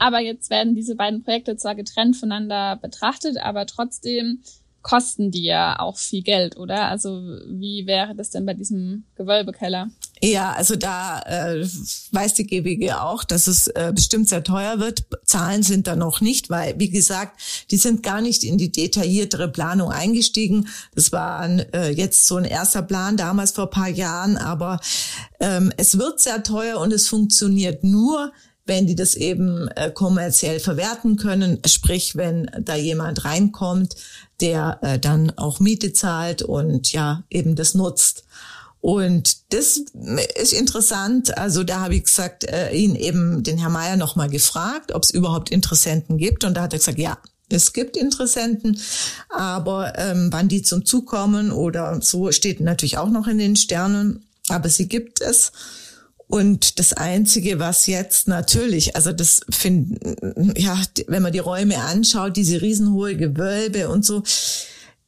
Aber 0.00 0.18
jetzt 0.18 0.48
werden 0.48 0.74
diese 0.74 0.96
beiden 0.96 1.22
Projekte 1.22 1.56
zwar 1.56 1.74
getrennt 1.74 2.16
voneinander 2.16 2.76
betrachtet, 2.76 3.36
aber 3.36 3.66
trotzdem 3.66 4.40
kosten 4.82 5.30
die 5.30 5.44
ja 5.44 5.78
auch 5.78 5.98
viel 5.98 6.22
Geld, 6.22 6.56
oder? 6.56 6.88
Also 6.88 7.20
wie 7.48 7.86
wäre 7.86 8.14
das 8.14 8.30
denn 8.30 8.46
bei 8.46 8.54
diesem 8.54 9.04
Gewölbekeller? 9.14 9.90
Ja, 10.22 10.52
also 10.52 10.74
da 10.74 11.20
äh, 11.20 11.66
weiß 12.12 12.34
die 12.34 12.46
GWG 12.46 12.92
auch, 12.92 13.24
dass 13.24 13.46
es 13.46 13.66
äh, 13.68 13.92
bestimmt 13.94 14.30
sehr 14.30 14.42
teuer 14.42 14.78
wird. 14.78 15.04
Zahlen 15.24 15.62
sind 15.62 15.86
da 15.86 15.96
noch 15.96 16.22
nicht, 16.22 16.48
weil, 16.48 16.78
wie 16.78 16.88
gesagt, 16.88 17.38
die 17.70 17.76
sind 17.76 18.02
gar 18.02 18.22
nicht 18.22 18.42
in 18.42 18.56
die 18.56 18.72
detailliertere 18.72 19.48
Planung 19.48 19.90
eingestiegen. 19.92 20.68
Das 20.94 21.12
war 21.12 21.46
äh, 21.74 21.90
jetzt 21.90 22.26
so 22.26 22.36
ein 22.36 22.44
erster 22.46 22.80
Plan 22.80 23.18
damals 23.18 23.52
vor 23.52 23.68
paar 23.68 23.88
Jahren, 23.88 24.38
aber 24.38 24.80
ähm, 25.40 25.72
es 25.76 25.98
wird 25.98 26.20
sehr 26.20 26.42
teuer 26.42 26.80
und 26.80 26.90
es 26.90 27.06
funktioniert 27.06 27.84
nur, 27.84 28.32
wenn 28.70 28.86
die 28.86 28.94
das 28.94 29.16
eben 29.16 29.66
äh, 29.74 29.90
kommerziell 29.90 30.60
verwerten 30.60 31.16
können, 31.16 31.58
sprich, 31.66 32.14
wenn 32.14 32.48
da 32.60 32.76
jemand 32.76 33.24
reinkommt, 33.24 33.96
der 34.40 34.78
äh, 34.82 34.98
dann 35.00 35.32
auch 35.36 35.58
Miete 35.58 35.92
zahlt 35.92 36.42
und 36.42 36.92
ja 36.92 37.24
eben 37.30 37.56
das 37.56 37.74
nutzt. 37.74 38.22
Und 38.80 39.52
das 39.52 39.82
ist 40.40 40.52
interessant. 40.52 41.36
Also 41.36 41.64
da 41.64 41.80
habe 41.80 41.96
ich 41.96 42.04
gesagt, 42.04 42.44
äh, 42.44 42.70
ihn 42.70 42.94
eben 42.94 43.42
den 43.42 43.58
Herr 43.58 43.70
Meier 43.70 43.96
nochmal 43.96 44.30
gefragt, 44.30 44.92
ob 44.92 45.02
es 45.02 45.10
überhaupt 45.10 45.50
Interessenten 45.50 46.16
gibt. 46.16 46.44
Und 46.44 46.54
da 46.54 46.62
hat 46.62 46.72
er 46.72 46.78
gesagt, 46.78 47.00
ja, 47.00 47.18
es 47.48 47.72
gibt 47.72 47.96
Interessenten, 47.96 48.78
aber 49.30 49.98
ähm, 49.98 50.28
wann 50.30 50.46
die 50.46 50.62
zum 50.62 50.84
Zug 50.84 51.06
kommen 51.06 51.50
oder 51.50 52.00
so 52.00 52.30
steht 52.30 52.60
natürlich 52.60 52.98
auch 52.98 53.10
noch 53.10 53.26
in 53.26 53.38
den 53.38 53.56
Sternen. 53.56 54.24
Aber 54.48 54.68
sie 54.68 54.86
gibt 54.86 55.20
es. 55.20 55.50
Und 56.30 56.78
das 56.78 56.92
Einzige, 56.92 57.58
was 57.58 57.86
jetzt 57.86 58.28
natürlich, 58.28 58.94
also 58.94 59.10
das 59.12 59.40
finde, 59.50 59.98
ja, 60.56 60.80
wenn 61.08 61.24
man 61.24 61.32
die 61.32 61.40
Räume 61.40 61.78
anschaut, 61.78 62.36
diese 62.36 62.62
riesenhohe 62.62 63.16
Gewölbe 63.16 63.88
und 63.88 64.06
so, 64.06 64.22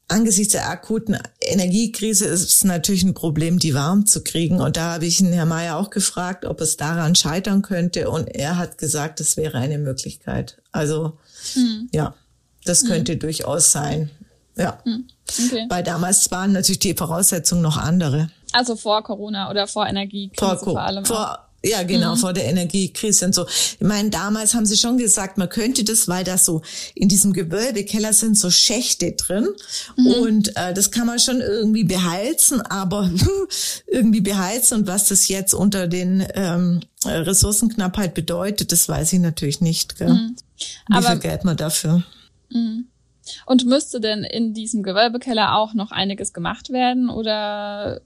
angesichts 0.09 0.53
der 0.53 0.69
akuten 0.69 1.17
Energiekrise 1.41 2.27
ist 2.27 2.43
es 2.43 2.65
natürlich 2.65 3.05
ein 3.05 3.15
Problem, 3.15 3.61
die 3.61 3.73
warm 3.73 4.05
zu 4.05 4.25
kriegen. 4.25 4.61
Und 4.61 4.77
da 4.77 4.95
habe 4.95 5.07
ich 5.07 5.21
ihn 5.21 5.33
Herr 5.33 5.47
Mayer 5.47 5.77
auch 5.77 5.91
gefragt, 5.91 6.45
ob 6.45 6.61
es 6.61 6.77
daran 6.77 7.15
scheitern 7.15 7.63
könnte. 7.63 8.11
Und 8.11 8.27
er 8.27 8.59
hat 8.59 8.77
gesagt, 8.77 9.21
das 9.21 9.37
wäre 9.37 9.59
eine 9.59 9.79
Möglichkeit. 9.79 10.61
Also 10.73 11.19
mhm. 11.55 11.89
ja, 11.93 12.17
das 12.65 12.85
könnte 12.85 13.15
mhm. 13.15 13.21
durchaus 13.21 13.71
sein. 13.71 14.11
Ja. 14.57 14.81
Mhm. 14.85 15.07
Okay. 15.47 15.67
Weil 15.69 15.85
damals 15.85 16.31
waren 16.33 16.53
natürlich 16.53 16.81
die 16.81 16.95
Voraussetzungen 16.95 17.63
noch 17.63 17.77
andere. 17.77 18.29
Also 18.53 18.77
vor 18.77 19.03
Corona 19.03 19.51
oder 19.51 19.67
vor 19.67 19.87
Energiekrise 19.87 20.59
vor, 20.59 20.73
vor 20.73 20.81
allem. 20.83 21.05
Vor, 21.05 21.39
ja, 21.65 21.85
genau, 21.85 22.15
mhm. 22.15 22.19
vor 22.19 22.33
der 22.33 22.47
Energiekrise 22.47 23.25
und 23.27 23.35
so. 23.35 23.47
Ich 23.47 23.77
meine, 23.81 24.11
damals 24.11 24.55
haben 24.55 24.67
sie 24.67 24.77
schon 24.77 24.99
gesagt, 24.99 25.39
man 25.39 25.49
könnte 25.49 25.85
das, 25.85 26.09
weil 26.09 26.25
da 26.25 26.37
so 26.37 26.63
in 26.95 27.09
diesem 27.09 27.33
Gewölbekeller 27.33 28.13
sind 28.13 28.37
so 28.37 28.51
Schächte 28.51 29.13
drin 29.13 29.49
mhm. 29.97 30.07
und 30.07 30.57
äh, 30.57 30.75
das 30.75 30.91
kann 30.91 31.07
man 31.07 31.21
schon 31.21 31.41
irgendwie 31.41 31.85
beheizen, 31.85 32.61
aber 32.63 33.11
irgendwie 33.87 34.21
beheizen 34.21 34.79
und 34.79 34.87
was 34.89 35.07
das 35.07 35.29
jetzt 35.29 35.55
unter 35.55 35.87
den 35.87 36.27
ähm, 36.35 36.81
Ressourcenknappheit 37.05 38.15
bedeutet, 38.15 38.73
das 38.73 38.89
weiß 38.89 39.13
ich 39.13 39.21
natürlich 39.21 39.61
nicht. 39.61 39.99
Gell? 39.99 40.09
Mhm. 40.09 40.37
Wie 40.89 40.95
aber, 40.95 41.11
viel 41.11 41.19
Geld 41.21 41.45
man 41.45 41.57
dafür? 41.57 42.03
Mhm. 42.51 42.89
Und 43.47 43.67
müsste 43.67 44.01
denn 44.01 44.25
in 44.25 44.53
diesem 44.53 44.83
Gewölbekeller 44.83 45.55
auch 45.55 45.75
noch 45.75 45.93
einiges 45.93 46.33
gemacht 46.33 46.71
werden 46.71 47.09
oder 47.09 48.01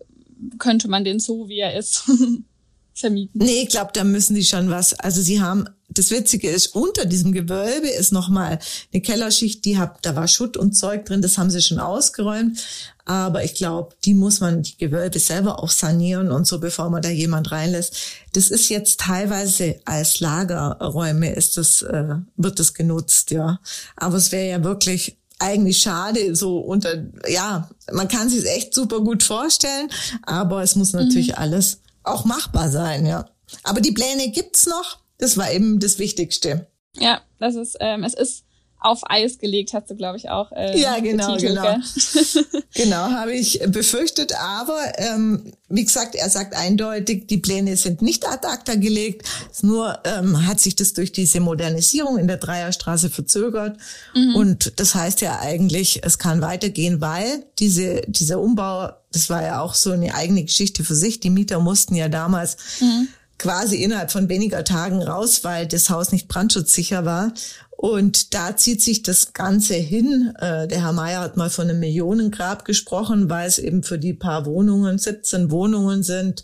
könnte 0.58 0.88
man 0.88 1.04
den 1.04 1.18
so, 1.18 1.48
wie 1.48 1.60
er 1.60 1.76
ist, 1.76 2.04
vermieten. 2.94 3.40
Nee, 3.42 3.62
ich 3.62 3.68
glaube, 3.68 3.90
da 3.92 4.04
müssen 4.04 4.34
die 4.34 4.44
schon 4.44 4.70
was. 4.70 4.94
Also 4.94 5.20
sie 5.20 5.40
haben, 5.40 5.68
das 5.88 6.10
Witzige 6.10 6.50
ist, 6.50 6.68
unter 6.68 7.04
diesem 7.04 7.32
Gewölbe 7.32 7.88
ist 7.88 8.12
nochmal 8.12 8.58
eine 8.92 9.02
Kellerschicht, 9.02 9.64
die 9.64 9.78
hat, 9.78 9.98
da 10.02 10.16
war 10.16 10.28
Schutt 10.28 10.56
und 10.56 10.72
Zeug 10.72 11.04
drin, 11.04 11.22
das 11.22 11.38
haben 11.38 11.50
sie 11.50 11.62
schon 11.62 11.78
ausgeräumt. 11.78 12.58
Aber 13.04 13.44
ich 13.44 13.54
glaube, 13.54 13.94
die 14.04 14.14
muss 14.14 14.40
man, 14.40 14.62
die 14.62 14.76
Gewölbe 14.76 15.20
selber 15.20 15.62
auch 15.62 15.70
sanieren 15.70 16.32
und 16.32 16.46
so, 16.46 16.58
bevor 16.58 16.90
man 16.90 17.02
da 17.02 17.08
jemand 17.08 17.52
reinlässt. 17.52 17.96
Das 18.32 18.48
ist 18.48 18.68
jetzt 18.68 18.98
teilweise 18.98 19.78
als 19.84 20.18
Lagerräume 20.18 21.32
ist 21.32 21.56
das, 21.56 21.82
äh, 21.82 22.16
wird 22.36 22.58
das 22.58 22.74
genutzt, 22.74 23.30
ja. 23.30 23.60
Aber 23.94 24.16
es 24.16 24.32
wäre 24.32 24.48
ja 24.48 24.64
wirklich 24.64 25.18
eigentlich 25.38 25.78
schade, 25.78 26.34
so 26.34 26.58
unter, 26.58 27.04
ja, 27.28 27.68
man 27.92 28.08
kann 28.08 28.28
sich 28.28 28.46
echt 28.46 28.74
super 28.74 29.00
gut 29.00 29.22
vorstellen, 29.22 29.88
aber 30.22 30.62
es 30.62 30.76
muss 30.76 30.92
natürlich 30.92 31.28
mhm. 31.28 31.38
alles 31.38 31.80
auch 32.02 32.24
machbar 32.24 32.70
sein, 32.70 33.04
ja. 33.04 33.26
Aber 33.62 33.80
die 33.80 33.92
Pläne 33.92 34.30
gibt's 34.30 34.66
noch. 34.66 34.98
Das 35.18 35.36
war 35.36 35.50
eben 35.50 35.78
das 35.78 35.98
Wichtigste. 35.98 36.66
Ja, 36.94 37.20
das 37.38 37.54
ist, 37.54 37.76
ähm, 37.80 38.04
es 38.04 38.14
ist 38.14 38.45
auf 38.86 39.00
Eis 39.10 39.38
gelegt, 39.38 39.74
hast 39.74 39.90
du, 39.90 39.96
glaube 39.96 40.16
ich, 40.16 40.30
auch. 40.30 40.52
Äh, 40.52 40.80
ja, 40.80 40.98
genau, 41.00 41.34
betitelt, 41.34 41.58
genau. 41.58 42.58
genau, 42.74 43.10
habe 43.10 43.34
ich 43.34 43.60
befürchtet. 43.66 44.32
Aber 44.38 44.78
ähm, 44.98 45.52
wie 45.68 45.84
gesagt, 45.84 46.14
er 46.14 46.30
sagt 46.30 46.54
eindeutig, 46.54 47.26
die 47.26 47.38
Pläne 47.38 47.76
sind 47.76 48.00
nicht 48.00 48.26
ad 48.28 48.46
acta 48.46 48.76
gelegt. 48.76 49.26
Nur 49.62 49.98
ähm, 50.04 50.46
hat 50.46 50.60
sich 50.60 50.76
das 50.76 50.92
durch 50.92 51.10
diese 51.10 51.40
Modernisierung 51.40 52.18
in 52.18 52.28
der 52.28 52.36
Dreierstraße 52.36 53.10
verzögert. 53.10 53.76
Mhm. 54.14 54.36
Und 54.36 54.72
das 54.76 54.94
heißt 54.94 55.20
ja 55.20 55.40
eigentlich, 55.40 56.04
es 56.04 56.18
kann 56.18 56.40
weitergehen, 56.40 57.00
weil 57.00 57.44
diese, 57.58 58.02
dieser 58.06 58.40
Umbau, 58.40 58.90
das 59.10 59.28
war 59.28 59.42
ja 59.42 59.60
auch 59.60 59.74
so 59.74 59.90
eine 59.90 60.14
eigene 60.14 60.44
Geschichte 60.44 60.84
für 60.84 60.94
sich. 60.94 61.18
Die 61.18 61.30
Mieter 61.30 61.58
mussten 61.58 61.96
ja 61.96 62.08
damals 62.08 62.56
mhm 62.80 63.08
quasi 63.38 63.82
innerhalb 63.82 64.10
von 64.10 64.28
weniger 64.28 64.64
Tagen 64.64 65.02
raus, 65.02 65.44
weil 65.44 65.66
das 65.66 65.90
Haus 65.90 66.12
nicht 66.12 66.28
brandschutzsicher 66.28 67.04
war. 67.04 67.32
Und 67.76 68.32
da 68.32 68.56
zieht 68.56 68.80
sich 68.80 69.02
das 69.02 69.34
Ganze 69.34 69.74
hin. 69.74 70.32
Äh, 70.38 70.66
der 70.66 70.82
Herr 70.82 70.92
Mayer 70.92 71.20
hat 71.20 71.36
mal 71.36 71.50
von 71.50 71.68
einem 71.68 71.80
Millionengrab 71.80 72.64
gesprochen, 72.64 73.28
weil 73.28 73.46
es 73.46 73.58
eben 73.58 73.82
für 73.82 73.98
die 73.98 74.14
paar 74.14 74.46
Wohnungen, 74.46 74.98
17 74.98 75.50
Wohnungen 75.50 76.02
sind, 76.02 76.42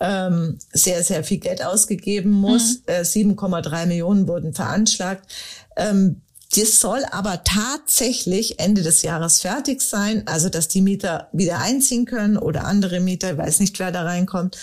ähm, 0.00 0.58
sehr, 0.72 1.02
sehr 1.04 1.22
viel 1.22 1.38
Geld 1.38 1.64
ausgegeben 1.64 2.30
muss. 2.30 2.80
Mhm. 2.86 3.36
7,3 3.36 3.82
äh, 3.82 3.86
Millionen 3.86 4.26
wurden 4.26 4.52
veranschlagt. 4.52 5.30
Ähm, 5.76 6.22
das 6.56 6.80
soll 6.80 7.04
aber 7.10 7.44
tatsächlich 7.44 8.58
Ende 8.58 8.82
des 8.82 9.02
Jahres 9.02 9.40
fertig 9.40 9.82
sein, 9.82 10.22
also 10.26 10.48
dass 10.48 10.66
die 10.66 10.80
Mieter 10.80 11.28
wieder 11.32 11.58
einziehen 11.58 12.06
können 12.06 12.38
oder 12.38 12.64
andere 12.64 13.00
Mieter, 13.00 13.32
ich 13.32 13.38
weiß 13.38 13.60
nicht, 13.60 13.78
wer 13.78 13.92
da 13.92 14.02
reinkommt. 14.02 14.56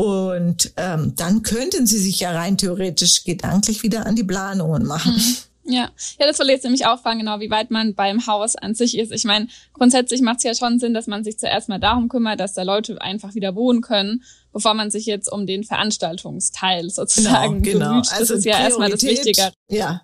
Und 0.00 0.72
ähm, 0.78 1.12
dann 1.14 1.42
könnten 1.42 1.86
sie 1.86 1.98
sich 1.98 2.20
ja 2.20 2.32
rein 2.32 2.56
theoretisch 2.56 3.22
gedanklich 3.24 3.82
wieder 3.82 4.06
an 4.06 4.16
die 4.16 4.24
Planungen 4.24 4.86
machen. 4.86 5.12
Mhm. 5.12 5.36
Ja, 5.64 5.90
ja, 6.18 6.26
das 6.26 6.38
wollte 6.38 6.52
jetzt 6.52 6.64
nämlich 6.64 6.86
auch 6.86 7.02
fragen, 7.02 7.18
genau, 7.18 7.38
wie 7.38 7.50
weit 7.50 7.70
man 7.70 7.94
beim 7.94 8.26
Haus 8.26 8.56
an 8.56 8.74
sich 8.74 8.96
ist. 8.96 9.12
Ich 9.12 9.24
meine, 9.24 9.48
grundsätzlich 9.74 10.22
macht 10.22 10.38
es 10.38 10.44
ja 10.44 10.54
schon 10.54 10.78
Sinn, 10.78 10.94
dass 10.94 11.06
man 11.06 11.22
sich 11.22 11.38
zuerst 11.38 11.68
mal 11.68 11.78
darum 11.78 12.08
kümmert, 12.08 12.40
dass 12.40 12.54
da 12.54 12.62
Leute 12.62 13.00
einfach 13.02 13.34
wieder 13.34 13.54
wohnen 13.54 13.82
können, 13.82 14.24
bevor 14.54 14.72
man 14.72 14.90
sich 14.90 15.04
jetzt 15.04 15.30
um 15.30 15.46
den 15.46 15.64
Veranstaltungsteil 15.64 16.88
sozusagen 16.88 17.62
genau, 17.62 17.78
genau. 17.78 17.88
bemüht. 17.90 18.06
Das 18.06 18.12
also 18.20 18.34
ist 18.34 18.46
ja 18.46 18.58
erstmal 18.58 18.88
das 18.88 19.02
Wichtige. 19.02 19.52
Ja, 19.68 20.00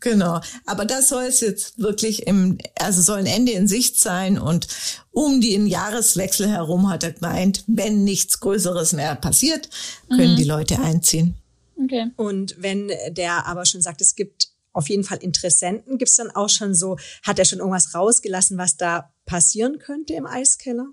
Genau. 0.00 0.40
Aber 0.66 0.84
das 0.84 1.08
soll 1.08 1.24
es 1.24 1.40
jetzt 1.40 1.78
wirklich 1.78 2.26
im, 2.26 2.58
also 2.78 3.02
soll 3.02 3.18
ein 3.18 3.26
Ende 3.26 3.52
in 3.52 3.66
Sicht 3.66 3.98
sein 3.98 4.38
und 4.38 4.68
um 5.10 5.40
den 5.40 5.66
Jahreswechsel 5.66 6.48
herum 6.48 6.88
hat 6.88 7.02
er 7.02 7.12
gemeint, 7.12 7.64
wenn 7.66 8.04
nichts 8.04 8.40
Größeres 8.40 8.92
mehr 8.92 9.16
passiert, 9.16 9.68
können 10.08 10.32
mhm. 10.32 10.36
die 10.36 10.44
Leute 10.44 10.78
einziehen. 10.78 11.36
Okay. 11.82 12.10
Und 12.16 12.56
wenn 12.58 12.90
der 13.10 13.46
aber 13.46 13.64
schon 13.64 13.82
sagt, 13.82 14.00
es 14.00 14.14
gibt 14.14 14.48
auf 14.72 14.88
jeden 14.88 15.04
Fall 15.04 15.18
Interessenten, 15.18 15.98
gibt 15.98 16.10
es 16.10 16.16
dann 16.16 16.30
auch 16.30 16.48
schon 16.48 16.74
so, 16.74 16.96
hat 17.24 17.38
er 17.38 17.44
schon 17.44 17.58
irgendwas 17.58 17.94
rausgelassen, 17.94 18.58
was 18.58 18.76
da 18.76 19.12
passieren 19.26 19.78
könnte 19.78 20.14
im 20.14 20.26
Eiskeller? 20.26 20.86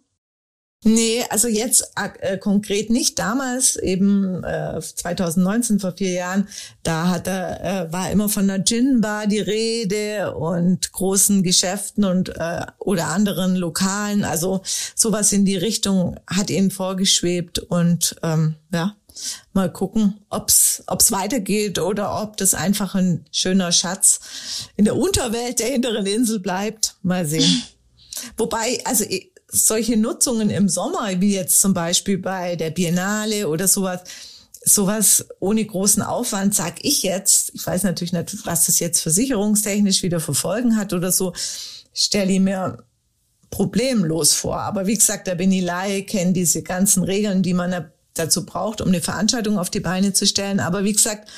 Nee, 0.88 1.26
also 1.32 1.48
jetzt 1.48 1.94
äh, 2.20 2.38
konkret 2.38 2.92
nicht. 2.92 3.18
Damals, 3.18 3.76
eben 3.76 4.44
äh, 4.44 4.80
2019, 4.80 5.80
vor 5.80 5.94
vier 5.94 6.12
Jahren, 6.12 6.48
da 6.84 7.08
hat 7.10 7.26
er, 7.26 7.88
äh, 7.88 7.92
war 7.92 8.12
immer 8.12 8.30
von 8.30 8.48
einer 8.48 8.64
Gin-Bar 8.64 9.26
die 9.26 9.40
Rede 9.40 10.36
und 10.36 10.92
großen 10.92 11.42
Geschäften 11.42 12.06
und 12.06 12.30
äh, 12.38 12.68
oder 12.78 13.08
anderen 13.08 13.56
Lokalen. 13.56 14.24
Also 14.24 14.62
sowas 14.94 15.32
in 15.32 15.44
die 15.44 15.58
Richtung 15.58 16.20
hat 16.28 16.52
ihnen 16.52 16.70
vorgeschwebt 16.70 17.58
und 17.58 18.16
ähm, 18.22 18.54
ja, 18.72 18.96
mal 19.54 19.72
gucken, 19.74 20.20
ob's 20.30 20.84
ob's 20.86 21.12
weitergeht 21.12 21.80
oder 21.80 22.22
ob 22.22 22.38
das 22.38 22.54
einfach 22.54 22.94
ein 22.94 23.26
schöner 23.32 23.72
Schatz 23.72 24.20
in 24.76 24.86
der 24.86 24.96
Unterwelt 24.96 25.58
der 25.58 25.68
hinteren 25.68 26.06
Insel 26.06 26.40
bleibt. 26.40 26.96
Mal 27.02 27.26
sehen. 27.26 27.64
Wobei, 28.38 28.82
also 28.86 29.04
solche 29.56 29.98
Nutzungen 29.98 30.50
im 30.50 30.70
Sommer, 30.70 31.10
wie 31.20 31.34
jetzt 31.34 31.62
zum 31.62 31.74
Beispiel 31.74 32.18
bei 32.18 32.56
der 32.56 32.72
Biennale 32.72 33.48
oder 33.48 33.68
sowas, 33.68 34.02
sowas 34.64 35.26
ohne 35.40 35.64
großen 35.64 36.04
Aufwand, 36.04 36.56
sag 36.56 36.84
ich 36.84 37.04
jetzt, 37.04 37.52
ich 37.54 37.66
weiß 37.66 37.84
natürlich 37.84 38.14
nicht, 38.14 38.46
was 38.46 38.66
das 38.66 38.80
jetzt 38.80 39.02
versicherungstechnisch 39.02 40.04
wieder 40.04 40.20
verfolgen 40.20 40.76
hat 40.76 40.94
oder 40.94 41.12
so, 41.12 41.34
stelle 41.94 42.34
ich 42.34 42.40
mir 42.40 42.84
problemlos 43.50 44.34
vor. 44.34 44.58
Aber 44.58 44.88
wie 44.88 44.96
gesagt, 44.96 45.28
da 45.28 45.36
bin 45.36 45.52
ich 45.52 45.64
Laie, 45.64 46.04
kenne 46.04 46.34
diese 46.34 46.62
ganzen 46.62 47.04
Regeln, 47.04 47.42
die 47.42 47.54
man 47.54 47.92
dazu 48.16 48.46
braucht, 48.46 48.82
um 48.82 48.88
eine 48.88 49.02
Veranstaltung 49.02 49.58
auf 49.58 49.70
die 49.70 49.80
Beine 49.80 50.14
zu 50.14 50.26
stellen. 50.26 50.60
Aber 50.60 50.84
wie 50.84 50.94
gesagt, 50.94 51.30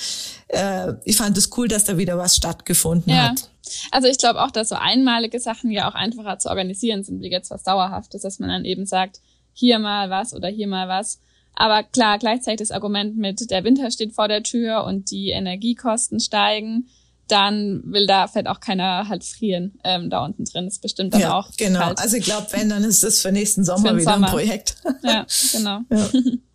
äh, 0.47 0.93
ich 1.03 1.17
fand 1.17 1.37
es 1.37 1.49
cool, 1.57 1.67
dass 1.67 1.83
da 1.83 1.97
wieder 1.97 2.17
was 2.17 2.35
stattgefunden 2.35 3.13
ja. 3.13 3.29
hat. 3.29 3.49
Also 3.91 4.07
ich 4.07 4.17
glaube 4.17 4.41
auch, 4.41 4.51
dass 4.51 4.69
so 4.69 4.75
einmalige 4.75 5.39
Sachen 5.39 5.71
ja 5.71 5.89
auch 5.89 5.95
einfacher 5.95 6.39
zu 6.39 6.49
organisieren 6.49 7.03
sind, 7.03 7.21
wie 7.21 7.29
jetzt 7.29 7.51
was 7.51 7.63
Dauerhaftes, 7.63 8.21
dass 8.21 8.39
man 8.39 8.49
dann 8.49 8.65
eben 8.65 8.85
sagt, 8.85 9.19
hier 9.53 9.79
mal 9.79 10.09
was 10.09 10.33
oder 10.33 10.47
hier 10.47 10.67
mal 10.67 10.87
was. 10.87 11.19
Aber 11.55 11.83
klar, 11.83 12.19
gleichzeitig 12.19 12.59
das 12.59 12.71
Argument 12.71 13.17
mit 13.17 13.49
der 13.49 13.63
Winter 13.63 13.89
steht 13.89 14.13
vor 14.13 14.27
der 14.27 14.43
Tür 14.43 14.83
und 14.83 15.09
die 15.09 15.31
Energiekosten 15.31 16.19
steigen, 16.19 16.87
dann 17.27 17.81
will 17.85 18.07
da 18.07 18.27
vielleicht 18.27 18.47
auch 18.47 18.59
keiner 18.59 19.09
halt 19.09 19.23
frieren 19.23 19.79
ähm, 19.83 20.09
da 20.09 20.23
unten 20.23 20.45
drin. 20.45 20.65
Das 20.65 20.75
ist 20.75 20.81
bestimmt 20.81 21.13
dann 21.13 21.21
ja, 21.21 21.37
auch. 21.37 21.49
Genau, 21.57 21.79
kalt. 21.79 21.99
also 21.99 22.15
ich 22.15 22.23
glaube, 22.23 22.47
wenn, 22.51 22.69
dann 22.69 22.83
ist 22.83 23.03
das 23.03 23.21
für 23.21 23.31
nächsten 23.31 23.65
Sommer 23.65 23.89
Für 23.89 23.97
wieder 23.97 24.13
Sommer. 24.13 24.27
ein 24.27 24.31
Projekt. 24.31 24.77
Ja, 25.03 25.25
genau. 25.51 25.79
Ja. 25.89 26.09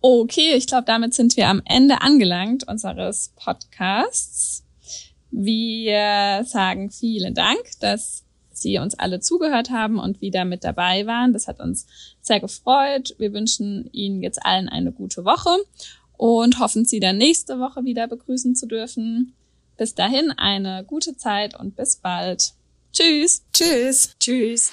Okay, 0.00 0.54
ich 0.54 0.68
glaube, 0.68 0.84
damit 0.84 1.12
sind 1.14 1.36
wir 1.36 1.48
am 1.48 1.60
Ende 1.64 2.02
angelangt 2.02 2.66
unseres 2.68 3.32
Podcasts. 3.34 4.64
Wir 5.30 6.44
sagen 6.46 6.90
vielen 6.90 7.34
Dank, 7.34 7.58
dass 7.80 8.24
Sie 8.50 8.78
uns 8.78 8.94
alle 8.94 9.20
zugehört 9.20 9.70
haben 9.70 9.98
und 9.98 10.20
wieder 10.20 10.44
mit 10.44 10.64
dabei 10.64 11.06
waren. 11.06 11.32
Das 11.32 11.48
hat 11.48 11.60
uns 11.60 11.86
sehr 12.20 12.40
gefreut. 12.40 13.14
Wir 13.18 13.32
wünschen 13.32 13.88
Ihnen 13.92 14.22
jetzt 14.22 14.44
allen 14.44 14.68
eine 14.68 14.92
gute 14.92 15.24
Woche 15.24 15.50
und 16.16 16.58
hoffen, 16.58 16.84
Sie 16.84 17.00
dann 17.00 17.18
nächste 17.18 17.58
Woche 17.58 17.84
wieder 17.84 18.06
begrüßen 18.06 18.54
zu 18.54 18.66
dürfen. 18.66 19.34
Bis 19.76 19.94
dahin 19.94 20.30
eine 20.32 20.84
gute 20.84 21.16
Zeit 21.16 21.58
und 21.58 21.76
bis 21.76 21.96
bald. 21.96 22.52
Tschüss. 22.92 23.42
Tschüss. 23.52 24.14
Tschüss. 24.18 24.72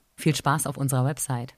Viel 0.21 0.35
Spaß 0.35 0.67
auf 0.67 0.77
unserer 0.77 1.03
Website. 1.03 1.55